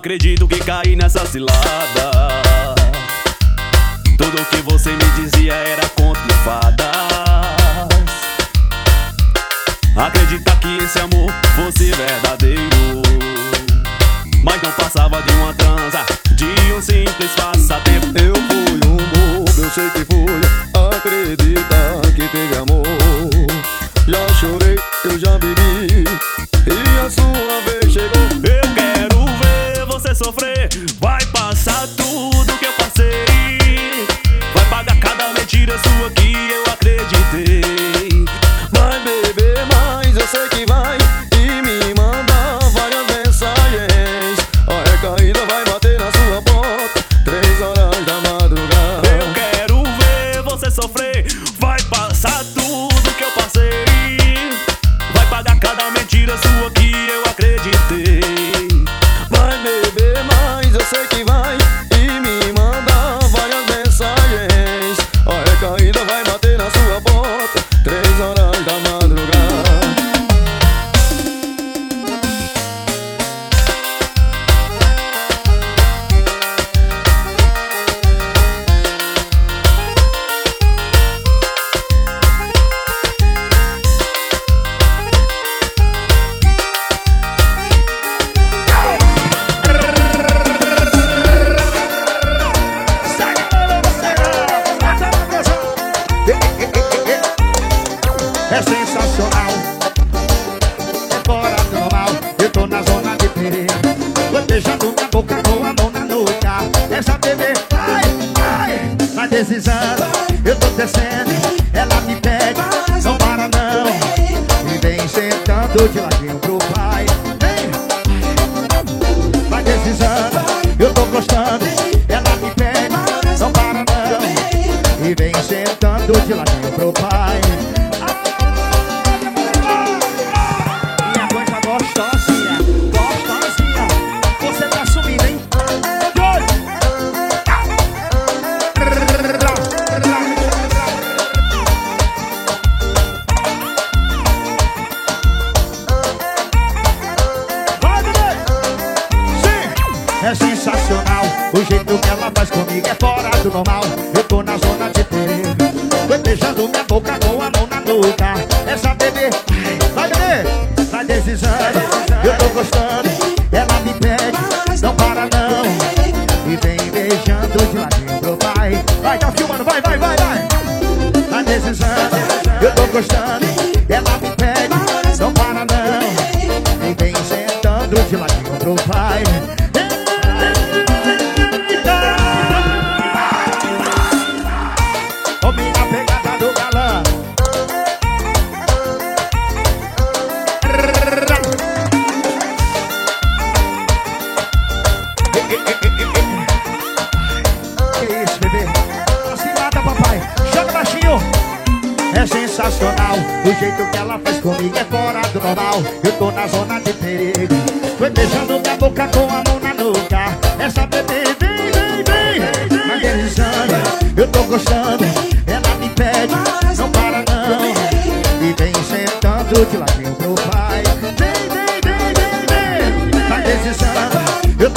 acredito 0.00 0.48
que 0.48 0.58
caí 0.60 0.96
nessa 0.96 1.26
cilada. 1.26 2.10
Tudo 4.16 4.46
que 4.46 4.62
você 4.62 4.92
me 4.92 5.04
dizia 5.22 5.52
era 5.52 5.89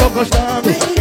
tô 0.03 0.09
gostando. 0.09 0.92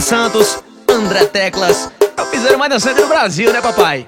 Santos, 0.00 0.58
André 0.88 1.26
Teclas. 1.26 1.90
É 2.16 2.22
o 2.22 2.26
piseiro 2.26 2.58
mais 2.58 2.70
dançante 2.70 3.00
no 3.00 3.08
Brasil, 3.08 3.52
né, 3.52 3.60
papai? 3.60 4.06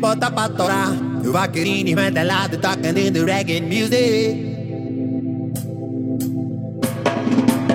bota 0.00 0.30
pra 0.30 0.48
torar. 0.48 0.90
O 1.24 1.32
vaqueirinho 1.32 1.88
esmantelado 1.88 2.58
tocando 2.58 3.24
reggae 3.24 3.60
music. 3.60 4.52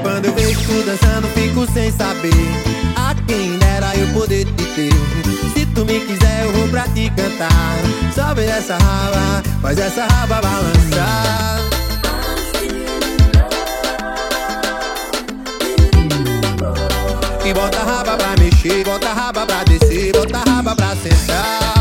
Quando 0.02 0.26
eu 0.26 0.34
vejo 0.34 0.60
tu 0.62 0.84
dançando, 0.86 1.28
fico 1.30 1.72
sem 1.74 1.92
saber. 1.92 2.32
A 2.96 3.16
quem 3.28 3.58
dera 3.58 3.96
eu 3.96 4.08
poder 4.14 4.46
te 4.46 4.66
ter. 4.76 4.94
Se 5.54 5.66
tu 5.68 5.86
me 5.86 6.00
quiser, 6.02 6.46
eu 6.46 6.54
vou 6.54 6.68
pra 6.70 6.84
te 6.90 7.10
cantar. 7.12 7.78
Sobe 8.14 8.44
essa 8.44 8.78
raba, 8.78 9.44
faz 9.62 9.78
essa 9.78 10.06
raba 10.06 10.42
balançar. 10.42 11.60
E 17.46 17.54
bota 17.54 17.80
a 17.80 17.84
raba 17.84 18.18
pra 18.18 18.36
mexer, 18.44 18.84
bota 18.84 19.08
a 19.08 19.14
raba 19.14 19.46
pra 19.46 19.64
descer, 19.64 20.12
bota 20.12 20.38
a 20.38 20.52
raba 20.52 20.76
pra 20.76 20.96
sentar. 20.98 21.77